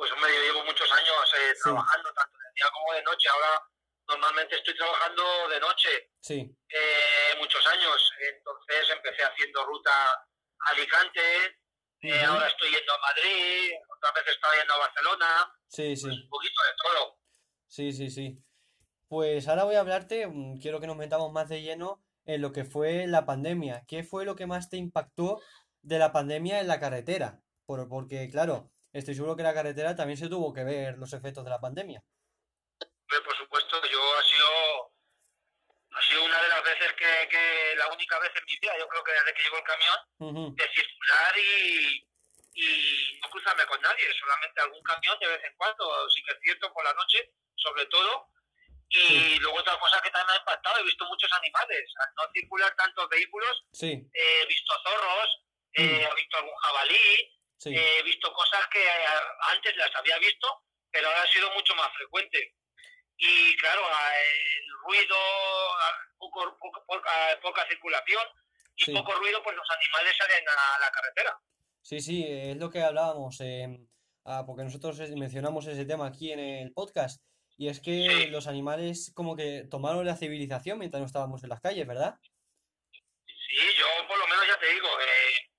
Pues 0.00 0.10
hombre, 0.12 0.30
yo 0.34 0.40
llevo 0.40 0.64
muchos 0.64 0.90
años 0.92 1.34
eh, 1.36 1.52
Sí. 1.56 1.60
trabajando 1.64 2.10
tanto 2.14 2.38
de 2.38 2.48
día 2.56 2.70
como 2.72 2.94
de 2.94 3.02
noche. 3.02 3.28
Ahora 3.28 3.62
normalmente 4.08 4.56
estoy 4.56 4.74
trabajando 4.74 5.22
de 5.50 5.60
noche 5.60 5.90
Sí. 6.20 6.56
eh, 6.70 7.36
muchos 7.38 7.66
años. 7.66 8.10
Entonces 8.18 8.88
empecé 8.96 9.22
haciendo 9.24 9.62
ruta 9.66 9.92
Alicante, 10.72 11.20
eh, 12.00 12.24
ahora 12.24 12.48
estoy 12.48 12.70
yendo 12.70 12.94
a 12.94 12.98
Madrid, 12.98 13.72
otra 13.94 14.12
vez 14.12 14.26
estaba 14.34 14.54
yendo 14.56 14.72
a 14.74 14.78
Barcelona, 14.78 15.52
Sí, 15.68 15.94
sí. 15.96 16.02
pues 16.06 16.16
un 16.16 16.28
poquito 16.30 16.62
de 16.62 16.74
todo. 16.82 17.18
Sí, 17.66 17.92
sí, 17.92 18.08
sí. 18.10 18.38
Pues 19.06 19.48
ahora 19.48 19.64
voy 19.64 19.74
a 19.74 19.80
hablarte, 19.80 20.26
mm, 20.26 20.60
quiero 20.60 20.80
que 20.80 20.86
nos 20.86 20.96
metamos 20.96 21.30
más 21.30 21.48
de 21.50 21.60
lleno 21.60 22.02
en 22.24 22.40
lo 22.40 22.52
que 22.52 22.64
fue 22.64 23.06
la 23.06 23.26
pandemia. 23.26 23.84
¿Qué 23.86 24.02
fue 24.02 24.24
lo 24.24 24.34
que 24.34 24.46
más 24.46 24.70
te 24.70 24.78
impactó 24.78 25.42
de 25.82 25.98
la 25.98 26.10
pandemia 26.10 26.60
en 26.60 26.68
la 26.68 26.80
carretera? 26.80 27.40
Por- 27.66 27.86
porque, 27.88 28.30
claro, 28.30 28.70
estoy 28.92 29.14
seguro 29.14 29.36
que 29.36 29.42
la 29.42 29.54
carretera 29.54 29.94
también 29.96 30.16
se 30.18 30.28
tuvo 30.28 30.52
que 30.52 30.64
ver 30.64 30.98
los 30.98 31.12
efectos 31.12 31.44
de 31.44 31.50
la 31.50 31.60
pandemia. 31.60 32.02
Por 33.08 33.36
supuesto, 33.36 33.80
yo 33.90 34.00
ha 34.18 34.22
sido, 34.22 34.92
ha 35.92 36.02
sido 36.02 36.24
una 36.24 36.40
de 36.42 36.48
las 36.48 36.62
veces 36.62 36.92
que, 36.92 37.28
que 37.28 37.74
la 37.76 37.88
única 37.88 38.18
vez 38.20 38.30
en 38.36 38.44
mi 38.46 38.56
vida, 38.60 38.78
yo 38.78 38.86
creo 38.88 39.02
que 39.04 39.12
desde 39.12 39.34
que 39.34 39.42
llegó 39.42 39.56
el 39.58 39.64
camión, 39.64 39.96
Ujú, 40.18 40.54
de 40.56 40.68
circular 40.68 41.34
y, 41.36 42.08
y 42.54 43.18
no 43.20 43.30
cruzarme 43.30 43.66
con 43.66 43.80
nadie, 43.82 44.04
solamente 44.18 44.60
algún 44.60 44.82
camión 44.82 45.18
de 45.18 45.26
vez 45.26 45.40
en 45.44 45.56
cuando, 45.56 46.08
sí 46.10 46.22
que 46.22 46.32
es 46.32 46.38
cierto, 46.42 46.72
por 46.72 46.84
la 46.84 46.94
noche, 46.94 47.32
sobre 47.56 47.86
todo. 47.86 48.28
Y 48.88 48.96
Sí. 48.98 49.38
luego 49.40 49.58
otra 49.58 49.78
cosa 49.78 50.00
que 50.02 50.10
también 50.10 50.26
me 50.28 50.32
ha 50.34 50.38
impactado, 50.38 50.78
he 50.80 50.84
visto 50.84 51.04
muchos 51.06 51.30
animales, 51.32 51.92
al 51.98 52.14
no 52.16 52.32
circular 52.32 52.74
tantos 52.76 53.08
vehículos, 53.08 53.64
Sí, 53.72 54.08
eh, 54.12 54.40
he 54.42 54.46
visto 54.46 54.72
zorros, 54.82 55.42
eh, 55.74 56.08
he 56.10 56.14
visto 56.14 56.36
algún 56.36 56.54
jabalí, 56.56 57.39
sí, 57.60 57.74
eh, 57.76 57.98
he 57.98 58.02
visto 58.02 58.32
cosas 58.32 58.66
que 58.72 58.84
eh, 58.84 59.04
antes 59.52 59.76
las 59.76 59.94
había 59.94 60.18
visto, 60.18 60.48
pero 60.90 61.06
ahora 61.08 61.22
ha 61.22 61.26
sido 61.32 61.50
mucho 61.52 61.74
más 61.76 61.88
frecuente. 61.96 62.56
Y 63.16 63.56
claro, 63.58 63.82
el 63.86 64.68
ruido, 64.86 65.16
poco, 66.18 66.56
poco- 66.58 66.84
poca, 66.86 67.10
poca 67.42 67.66
circulación 67.68 68.26
y 68.76 68.84
Sí. 68.84 68.92
poco 68.94 69.12
ruido, 69.12 69.42
pues 69.42 69.54
los 69.56 69.70
animales 69.70 70.16
salen 70.16 70.44
a 70.48 70.80
la 70.80 70.90
carretera. 70.90 71.38
sí, 71.82 72.00
sí, 72.00 72.24
es 72.28 72.56
lo 72.58 72.70
que 72.70 72.82
hablábamos, 72.82 73.40
em, 73.40 73.86
ah, 74.24 74.44
porque 74.46 74.64
nosotros 74.64 74.98
mencionamos 75.16 75.66
ese 75.66 75.84
tema 75.86 76.06
aquí 76.06 76.30
en 76.32 76.38
el 76.38 76.72
podcast, 76.72 77.20
y 77.56 77.68
es 77.68 77.80
que 77.80 78.06
Sí. 78.08 78.26
los 78.28 78.46
animales 78.46 79.12
como 79.14 79.34
que 79.36 79.64
tomaron 79.70 80.04
la 80.06 80.16
civilización 80.16 80.78
mientras 80.78 81.00
no 81.00 81.06
estábamos 81.06 81.42
en 81.42 81.48
las 81.50 81.60
calles, 81.60 81.86
¿verdad? 81.86 82.14
Sí, 82.92 83.56
yo 83.78 84.06
por 84.06 84.18
lo 84.18 84.26
menos 84.28 84.46
ya 84.46 84.58
te 84.58 84.66
digo, 84.72 84.88
eh, 85.00 85.49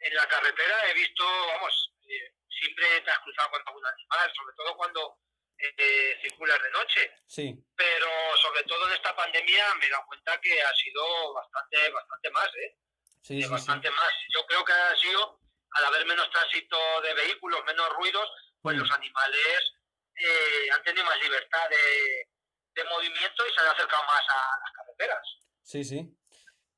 en 0.00 0.14
la 0.14 0.26
carretera 0.28 0.88
he 0.90 0.94
visto, 0.94 1.24
vamos, 1.24 1.92
eh, 2.08 2.32
siempre 2.48 3.00
te 3.00 3.10
has 3.10 3.18
cruzado 3.20 3.50
con 3.50 3.62
algún 3.66 3.86
animal, 3.86 4.32
sobre 4.34 4.54
todo 4.56 4.76
cuando 4.76 5.18
eh, 5.58 6.18
circulas 6.22 6.62
de 6.62 6.70
noche. 6.70 7.12
Sí, 7.26 7.54
Pero 7.76 8.06
sobre 8.42 8.62
todo 8.64 8.86
en 8.88 8.94
esta 8.94 9.14
pandemia 9.16 9.74
me 9.76 9.86
he 9.86 9.90
dado 9.90 10.04
cuenta 10.06 10.38
que 10.40 10.60
ha 10.62 10.74
sido 10.74 11.32
bastante, 11.34 11.90
bastante 11.90 12.30
más, 12.30 12.48
¿eh? 12.56 12.76
sí, 13.22 13.42
sí. 13.42 13.48
bastante 13.48 13.90
más. 13.90 14.12
Yo 14.34 14.44
creo 14.46 14.64
que 14.64 14.72
ha 14.72 14.96
sido, 14.96 15.40
al 15.72 15.84
haber 15.86 16.04
menos 16.06 16.30
tránsito 16.30 16.78
de 17.02 17.14
vehículos, 17.14 17.64
menos 17.64 17.88
ruidos, 17.94 18.28
pues 18.62 18.76
Mm. 18.76 18.80
los 18.80 18.90
animales 18.90 19.72
eh, 20.16 20.68
han 20.72 20.82
tenido 20.82 21.04
más 21.04 21.20
libertad 21.22 21.68
de, 21.70 22.28
de 22.74 22.84
movimiento 22.84 23.46
y 23.46 23.52
se 23.54 23.60
han 23.60 23.68
acercado 23.68 24.02
más 24.04 24.22
a 24.28 24.58
las 24.62 24.72
carreteras. 24.72 25.26
Sí, 25.62 25.84
sí. 25.84 26.16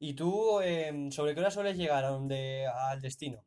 ¿Y 0.00 0.14
tú 0.14 0.60
eh, 0.62 0.92
sobre 1.10 1.34
qué 1.34 1.40
hora 1.40 1.50
sueles 1.50 1.76
llegar 1.76 2.04
a 2.04 2.08
donde, 2.08 2.66
al 2.66 3.00
destino? 3.00 3.44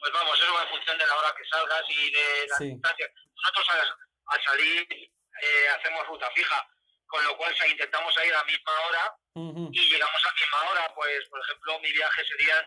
Pues 0.00 0.12
vamos, 0.12 0.38
eso 0.40 0.52
va 0.54 0.62
en 0.62 0.68
función 0.68 0.98
de 0.98 1.06
la 1.06 1.14
hora 1.16 1.34
que 1.36 1.44
salgas 1.48 1.82
y 1.88 2.10
de 2.10 2.46
la 2.48 2.56
Sí. 2.56 2.64
distancia. 2.70 3.06
Nosotros 3.34 3.66
al, 3.70 3.80
al 4.26 4.42
salir 4.44 4.86
eh, 4.92 5.68
hacemos 5.78 6.06
ruta 6.08 6.30
fija, 6.34 6.66
con 7.06 7.24
lo 7.24 7.36
cual 7.36 7.54
sea, 7.56 7.68
intentamos 7.68 8.12
salir 8.14 8.32
a 8.34 8.38
la 8.38 8.44
misma 8.44 8.72
hora 8.88 9.16
y 9.72 9.80
llegamos 9.90 10.16
a 10.24 10.26
la 10.28 10.34
misma 10.34 10.70
hora. 10.70 10.94
Pues, 10.94 11.28
por 11.28 11.40
ejemplo, 11.40 11.78
mi 11.80 11.92
viaje 11.92 12.24
serían 12.24 12.64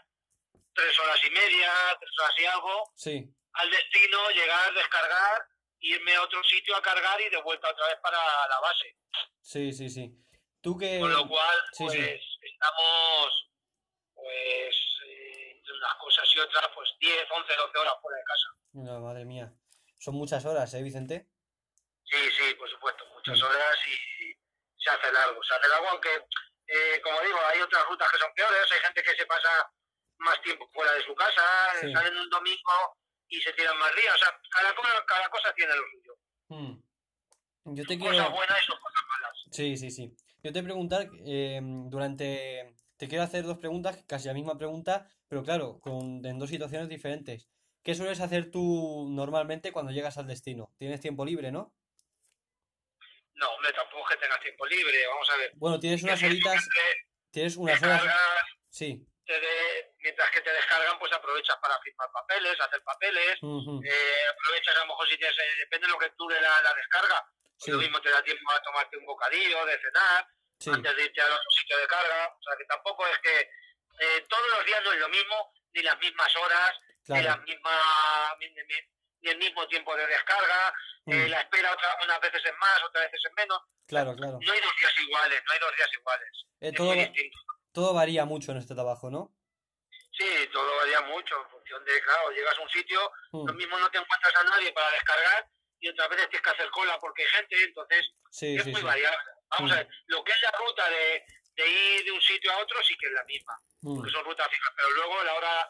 tres 0.73 0.97
horas 0.99 1.19
y 1.25 1.29
media, 1.31 1.71
tres 1.99 2.11
horas 2.19 2.33
y 2.39 2.45
algo. 2.45 2.91
Sí, 2.95 3.25
Al 3.53 3.69
destino, 3.71 4.29
llegar, 4.29 4.73
descargar, 4.73 5.47
irme 5.79 6.15
a 6.15 6.21
otro 6.21 6.41
sitio 6.43 6.75
a 6.77 6.81
cargar 6.81 7.19
y 7.19 7.29
de 7.29 7.41
vuelta 7.41 7.69
otra 7.71 7.87
vez 7.87 7.97
para 8.01 8.17
la 8.47 8.59
base. 8.61 8.95
sí, 9.41 9.73
sí, 9.73 9.89
sí. 9.89 10.13
Tú 10.61 10.77
que... 10.77 10.99
Con 10.99 11.11
lo 11.13 11.27
cual, 11.27 11.57
sí, 11.71 11.85
pues 11.85 11.93
sí. 11.97 12.19
estamos, 12.41 13.49
pues, 14.13 14.75
eh, 15.05 15.51
entre 15.57 15.73
unas 15.73 15.95
cosas 15.95 16.29
y 16.35 16.39
otras, 16.39 16.67
pues 16.75 16.89
10, 16.99 17.27
11, 17.31 17.55
12 17.55 17.77
horas 17.77 17.93
fuera 18.01 18.17
de 18.17 18.23
casa. 18.23 18.47
No, 18.73 18.99
madre 19.01 19.25
mía. 19.25 19.53
Son 19.99 20.15
muchas 20.15 20.45
horas, 20.45 20.73
¿eh, 20.73 20.83
Vicente? 20.83 21.27
Sí, 22.05 22.17
sí, 22.37 22.53
por 22.55 22.69
supuesto, 22.69 23.05
muchas 23.13 23.39
Mm. 23.39 23.43
horas 23.43 23.77
y 23.87 24.35
se 24.83 24.89
hace 24.89 25.11
largo. 25.11 25.41
Se 25.43 25.53
hace 25.53 25.67
largo, 25.69 25.87
aunque, 25.89 26.09
eh, 26.67 27.01
como 27.03 27.21
digo, 27.21 27.39
hay 27.47 27.61
otras 27.61 27.85
rutas 27.87 28.11
que 28.11 28.17
son 28.17 28.33
peores. 28.33 28.71
Hay 28.71 28.79
gente 28.79 29.03
que 29.03 29.15
se 29.15 29.25
pasa 29.25 29.49
más 30.17 30.41
tiempo 30.41 30.69
fuera 30.73 30.91
de 30.93 31.03
su 31.03 31.15
casa, 31.15 31.41
salen 31.93 32.17
un 32.17 32.29
domingo 32.29 32.97
y 33.29 33.39
se 33.41 33.53
tiran 33.53 33.77
más 33.77 33.95
días. 33.95 34.15
O 34.15 34.17
sea, 34.17 34.41
cada 34.51 34.75
cosa, 34.75 35.05
cada 35.07 35.29
cosa 35.29 35.53
tiene 35.53 35.73
lo 35.75 35.83
suyo. 35.91 36.15
Mm. 36.49 37.75
Yo 37.75 37.85
te 37.85 37.99
Cosas 37.99 38.31
buenas 38.31 38.61
y 38.61 38.65
son 38.65 38.79
cosas 38.79 39.03
malas. 39.07 39.37
Sí, 39.51 39.77
sí, 39.77 39.91
sí. 39.91 40.15
Yo 40.43 40.53
te 40.53 40.63
preguntar, 40.63 41.09
eh, 41.25 41.59
durante... 41.61 42.75
Te 42.97 43.07
quiero 43.07 43.23
hacer 43.23 43.43
dos 43.43 43.57
preguntas, 43.59 44.03
casi 44.07 44.27
la 44.27 44.33
misma 44.33 44.57
pregunta, 44.57 45.07
pero 45.29 45.41
claro, 45.43 45.79
con, 45.79 46.25
en 46.25 46.37
dos 46.37 46.49
situaciones 46.49 46.89
diferentes. 46.89 47.47
¿Qué 47.81 47.95
sueles 47.95 48.19
hacer 48.19 48.51
tú 48.51 49.07
normalmente 49.09 49.71
cuando 49.71 49.91
llegas 49.93 50.17
al 50.17 50.27
destino? 50.27 50.73
¿Tienes 50.77 50.99
tiempo 50.99 51.23
libre, 51.23 51.49
no? 51.51 51.73
No, 53.35 53.51
hombre, 53.53 53.71
tampoco 53.71 54.03
es 54.09 54.15
que 54.15 54.21
tengas 54.21 54.41
tiempo 54.41 54.65
libre. 54.65 55.07
Vamos 55.07 55.29
a 55.29 55.37
ver. 55.37 55.51
Bueno, 55.55 55.79
tienes 55.79 56.03
unas 56.03 56.21
horitas, 56.21 56.67
tienes 57.31 57.55
unas 57.55 57.81
horas... 57.81 58.03
Sí. 58.69 59.05
de- 59.25 59.93
mientras 59.99 60.29
que 60.31 60.41
te 60.41 60.51
descargan, 60.51 60.99
pues 60.99 61.11
aprovechas 61.13 61.55
para 61.61 61.79
firmar 61.79 62.09
papeles, 62.11 62.59
hacer 62.59 62.83
papeles. 62.83 63.37
Eh, 63.41 64.27
aprovechas 64.33 64.75
a 64.75 64.79
lo 64.79 64.87
mejor 64.87 65.07
si 65.07 65.17
tienes, 65.17 65.37
eh, 65.37 65.59
depende 65.59 65.87
de 65.87 65.93
lo 65.93 65.99
que 65.99 66.11
dure 66.17 66.35
la, 66.41 66.61
la 66.63 66.73
descarga. 66.75 67.25
Sí, 67.59 67.71
Lo 67.71 67.77
mismo 67.77 67.99
te 68.01 68.09
da 68.09 68.23
tiempo 68.23 68.49
a 68.51 68.61
tomarte 68.61 68.97
un 68.97 69.05
bocadillo, 69.05 69.65
de 69.65 69.79
cenar, 69.81 70.27
sí, 70.59 70.69
antes 70.73 70.95
de 70.95 71.03
irte 71.03 71.21
al 71.21 71.31
otro 71.31 71.51
sitio 71.59 71.77
de 71.77 71.87
carga. 71.87 72.27
O 72.39 72.41
sea 72.43 72.57
que 72.57 72.65
tampoco 72.65 73.05
es 73.07 73.17
que 73.19 73.39
eh, 73.99 74.25
todos 74.29 74.47
los 74.55 74.65
días 74.65 74.81
no 74.83 74.93
es 74.93 74.99
lo 74.99 75.09
mismo, 75.09 75.53
ni 75.73 75.81
las 75.81 75.99
mismas 75.99 76.33
horas, 76.37 76.71
ni, 77.07 77.21
las 77.21 77.39
mismas, 77.41 77.81
ni, 78.39 78.47
ni- 78.49 78.63
ni 79.21 79.29
el 79.31 79.37
mismo 79.37 79.67
tiempo 79.67 79.93
de 79.95 80.07
descarga. 80.07 80.73
eh, 81.07 81.25
mm, 81.25 81.29
la 81.29 81.41
espera 81.41 81.71
otra, 81.73 81.97
unas 82.03 82.21
veces 82.21 82.41
es 82.45 82.53
más, 82.59 82.83
otras 82.83 83.03
veces 83.05 83.21
es 83.25 83.31
menos. 83.35 83.59
Claro, 83.87 84.15
claro. 84.15 84.39
No 84.41 84.51
hay 84.53 84.61
dos 84.61 84.73
días 84.79 84.93
iguales, 84.99 85.41
no 85.45 85.51
hay 85.53 85.59
dos 85.59 85.75
días 85.75 85.89
iguales. 85.93 86.29
Eh, 86.61 86.69
es 86.69 86.73
todo, 86.75 86.87
muy 86.87 86.97
va- 86.97 87.03
distinto. 87.03 87.37
todo 87.73 87.93
varía 87.93 88.25
mucho 88.25 88.51
en 88.53 88.57
este 88.59 88.73
trabajo, 88.75 89.09
¿no? 89.09 89.35
Sí, 90.11 90.49
todo 90.53 90.75
varía 90.77 91.01
mucho 91.01 91.35
en 91.41 91.49
función 91.49 91.83
de, 91.85 92.01
claro, 92.03 92.31
llegas 92.31 92.57
a 92.57 92.61
un 92.61 92.69
sitio, 92.69 93.11
Mm, 93.31 93.47
lo 93.47 93.53
mismo 93.53 93.77
no 93.79 93.89
te 93.91 93.97
encuentras 93.97 94.35
a 94.35 94.43
nadie 94.43 94.71
para 94.71 94.89
descargar 94.91 95.47
y 95.79 95.89
otras 95.89 96.09
veces 96.09 96.29
tienes 96.29 96.43
que 96.43 96.49
hacer 96.51 96.69
cola 96.71 96.97
porque 96.99 97.23
hay 97.23 97.29
gente, 97.29 97.63
entonces 97.63 98.09
Sí, 98.31 98.55
es 98.55 98.63
sí, 98.63 98.71
muy 98.71 98.81
sí. 98.81 98.85
variable. 98.87 99.31
Vamos 99.51 99.71
Mm. 99.71 99.73
a 99.73 99.77
ver, 99.77 99.87
lo 100.07 100.23
que 100.23 100.31
es 100.31 100.41
la 100.43 100.51
ruta 100.51 100.89
de, 100.89 101.23
de 101.55 101.69
ir 101.69 102.05
de 102.05 102.11
un 102.11 102.21
sitio 102.21 102.51
a 102.51 102.57
otro 102.59 102.77
sí 102.83 102.95
que 102.97 103.07
es 103.07 103.13
la 103.13 103.23
misma, 103.25 103.57
Mm, 103.81 103.95
porque 103.95 104.11
son 104.11 104.25
rutas 104.25 104.47
fijas, 104.49 104.73
pero 104.75 104.89
luego 104.95 105.19
a 105.19 105.23
la 105.23 105.33
hora 105.35 105.69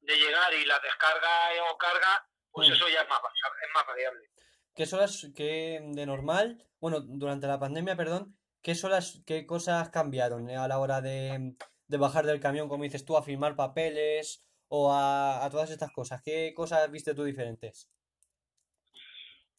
de 0.00 0.16
llegar 0.16 0.52
y 0.54 0.64
la 0.66 0.78
descarga 0.80 1.30
o 1.72 1.78
carga, 1.78 2.26
pues 2.52 2.68
Mm. 2.68 2.72
eso 2.74 2.88
ya 2.88 3.02
es 3.02 3.08
más, 3.08 3.20
variable- 3.22 3.66
es 3.66 3.74
más 3.74 3.86
variable. 3.86 4.30
¿Qué 4.74 4.86
solas, 4.86 5.26
qué 5.34 5.80
de 5.82 6.06
normal, 6.06 6.64
bueno, 6.78 7.00
durante 7.00 7.46
la 7.46 7.58
pandemia, 7.58 7.96
perdón, 7.96 8.38
qué 8.62 8.74
solas, 8.74 9.20
qué 9.26 9.46
cosas 9.46 9.88
cambiaron 9.90 10.48
a 10.50 10.68
la 10.68 10.78
hora 10.78 11.00
de, 11.00 11.54
de 11.86 11.96
bajar 11.96 12.26
del 12.26 12.38
camión, 12.40 12.68
como 12.68 12.84
dices 12.84 13.04
tú, 13.04 13.16
a 13.16 13.22
firmar 13.24 13.56
papeles 13.56 14.44
o 14.68 14.92
a, 14.92 15.44
a 15.44 15.50
todas 15.50 15.70
estas 15.70 15.90
cosas? 15.90 16.22
¿Qué 16.22 16.52
cosas 16.54 16.88
viste 16.90 17.14
tú 17.14 17.24
diferentes? 17.24 17.88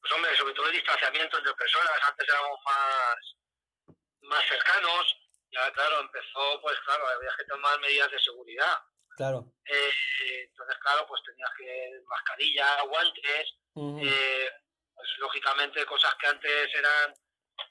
Pues 0.01 0.13
hombre, 0.13 0.35
sobre 0.37 0.53
todo 0.53 0.67
el 0.67 0.73
distanciamiento 0.73 1.37
entre 1.37 1.53
personas, 1.53 1.91
antes 2.07 2.27
éramos 2.27 2.59
más, 2.65 3.95
más 4.21 4.45
cercanos, 4.47 5.17
ya 5.51 5.71
claro, 5.71 6.01
empezó, 6.01 6.61
pues 6.61 6.79
claro, 6.85 7.07
había 7.07 7.31
que 7.37 7.45
tomar 7.45 7.79
medidas 7.79 8.11
de 8.11 8.19
seguridad. 8.19 8.77
Claro. 9.17 9.51
Eh, 9.65 10.47
entonces, 10.49 10.77
claro, 10.81 11.05
pues 11.07 11.21
tenías 11.25 11.49
que 11.57 12.01
mascarilla, 12.07 12.81
guantes, 12.83 13.53
eh, 13.75 14.49
pues 14.93 15.09
lógicamente 15.17 15.85
cosas 15.85 16.15
que 16.15 16.27
antes 16.27 16.75
eran 16.75 17.13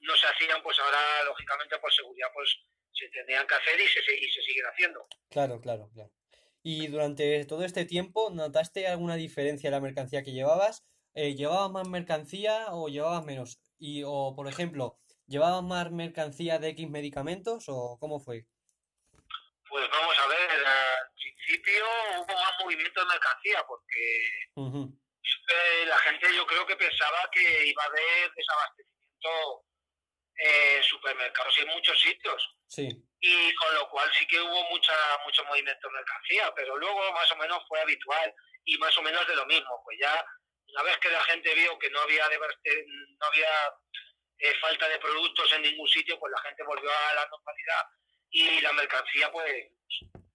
no 0.00 0.16
se 0.16 0.26
hacían, 0.26 0.62
pues 0.62 0.78
ahora 0.78 1.24
lógicamente 1.24 1.78
por 1.78 1.92
seguridad 1.92 2.28
pues 2.34 2.56
se 2.92 3.08
tendrían 3.08 3.46
que 3.46 3.54
hacer 3.54 3.80
y 3.80 3.88
se, 3.88 4.00
y 4.00 4.30
se 4.30 4.42
siguen 4.42 4.66
haciendo. 4.66 5.06
Claro, 5.30 5.60
claro, 5.60 5.88
claro. 5.94 6.10
Y 6.62 6.88
durante 6.88 7.44
todo 7.46 7.64
este 7.64 7.84
tiempo, 7.84 8.30
¿notaste 8.30 8.86
alguna 8.86 9.14
diferencia 9.14 9.68
en 9.68 9.72
la 9.72 9.80
mercancía 9.80 10.22
que 10.22 10.32
llevabas? 10.32 10.84
Eh, 11.20 11.34
¿llevabas 11.34 11.68
más 11.72 11.88
mercancía 11.88 12.66
o 12.70 12.88
llevabas 12.88 13.24
menos? 13.24 13.58
Y, 13.76 14.04
o, 14.06 14.34
por 14.36 14.46
ejemplo, 14.46 15.00
¿llevabas 15.26 15.64
más 15.64 15.90
mercancía 15.90 16.60
de 16.60 16.68
X 16.68 16.88
medicamentos 16.88 17.64
o 17.66 17.98
cómo 17.98 18.20
fue? 18.20 18.46
Pues 19.68 19.90
vamos 19.90 20.16
a 20.16 20.28
ver, 20.28 20.48
al 20.48 21.10
principio 21.16 21.84
hubo 22.20 22.34
más 22.34 22.52
movimiento 22.62 23.00
de 23.00 23.06
mercancía 23.06 23.64
porque 23.66 24.22
eh, 24.54 25.86
la 25.88 25.98
gente 25.98 26.28
yo 26.36 26.46
creo 26.46 26.64
que 26.64 26.76
pensaba 26.76 27.28
que 27.32 27.66
iba 27.66 27.82
a 27.82 27.86
haber 27.86 28.30
desabastecimiento 28.36 29.64
en 30.36 30.82
supermercados 30.84 31.58
y 31.58 31.60
en 31.62 31.68
muchos 31.74 32.00
sitios. 32.00 32.56
Sí, 32.68 32.88
y 33.18 33.54
con 33.56 33.74
lo 33.74 33.90
cual 33.90 34.08
sí 34.16 34.24
que 34.28 34.40
hubo 34.40 34.70
mucha 34.70 34.94
mucho 35.24 35.44
movimiento 35.46 35.88
de 35.88 35.94
mercancía, 35.94 36.54
pero 36.54 36.76
luego 36.76 37.12
más 37.12 37.32
o 37.32 37.36
menos 37.38 37.58
fue 37.66 37.80
habitual 37.80 38.32
y 38.64 38.78
más 38.78 38.96
o 38.96 39.02
menos 39.02 39.26
de 39.26 39.34
lo 39.34 39.46
mismo, 39.46 39.82
pues 39.82 39.98
ya 39.98 40.24
una 40.68 40.82
vez 40.82 40.98
que 40.98 41.10
la 41.10 41.22
gente 41.24 41.54
vio 41.54 41.78
que 41.78 41.90
no 41.90 42.00
había 42.00 42.24
devaste- 42.28 42.84
no 43.20 43.26
había 43.26 43.48
eh, 44.40 44.54
falta 44.60 44.88
de 44.88 44.98
productos 44.98 45.52
en 45.54 45.62
ningún 45.62 45.88
sitio, 45.88 46.18
pues 46.20 46.30
la 46.30 46.40
gente 46.42 46.62
volvió 46.64 46.90
a 46.90 47.14
la 47.14 47.26
normalidad 47.28 47.86
y 48.30 48.60
la 48.60 48.72
mercancía 48.72 49.32
pues 49.32 49.66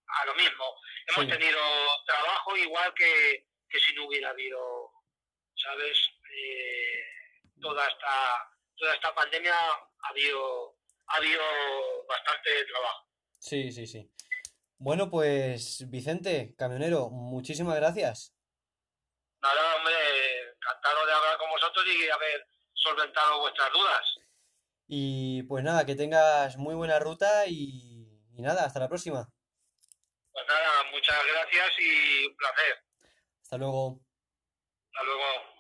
a 0.07 0.25
lo 0.25 0.35
mismo. 0.35 0.65
Hemos 1.07 1.25
Sí. 1.25 1.31
tenido 1.31 1.59
trabajo 2.05 2.57
igual 2.57 2.93
que, 2.95 3.47
que 3.69 3.79
si 3.79 3.93
no 3.95 4.05
hubiera 4.07 4.29
habido, 4.31 4.91
¿sabes? 5.55 5.97
Eh, 6.37 6.99
toda 7.61 7.87
esta 7.87 8.49
toda 8.75 8.93
esta 8.95 9.13
pandemia 9.15 9.53
ha 9.55 10.09
habido 10.09 10.75
ha 11.07 11.15
habido 11.17 12.05
bastante 12.07 12.65
trabajo. 12.65 13.07
sí, 13.39 13.71
sí, 13.71 13.87
sí. 13.87 14.09
Bueno, 14.79 15.09
pues 15.09 15.89
Vicente, 15.89 16.53
camionero, 16.57 17.09
muchísimas 17.09 17.75
gracias. 17.77 18.32
Nada, 19.43 19.75
hombre, 19.75 19.93
encantado 20.55 21.05
de 21.05 21.11
hablar 21.11 21.37
con 21.37 21.49
vosotros 21.49 21.85
y 21.85 22.09
haber 22.09 22.47
solventado 22.73 23.41
vuestras 23.41 23.71
dudas. 23.73 24.15
Y 24.87 25.43
pues 25.43 25.63
nada, 25.65 25.85
que 25.85 25.95
tengas 25.95 26.55
muy 26.57 26.75
buena 26.75 26.97
ruta 26.99 27.45
y, 27.45 28.21
y 28.31 28.41
nada, 28.41 28.63
hasta 28.63 28.79
la 28.79 28.87
próxima. 28.87 29.27
Pues 30.31 30.45
nada, 30.47 30.83
muchas 30.91 31.17
gracias 31.27 31.79
y 31.79 32.25
un 32.25 32.35
placer. 32.37 32.83
Hasta 33.41 33.57
luego. 33.57 33.99
Hasta 34.93 35.03
luego. 35.03 35.52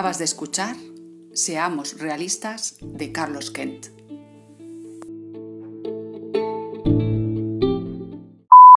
Acabas 0.00 0.16
de 0.16 0.24
escuchar 0.24 0.76
Seamos 1.34 1.98
realistas 1.98 2.78
de 2.80 3.12
Carlos 3.12 3.50
Kent. 3.50 3.99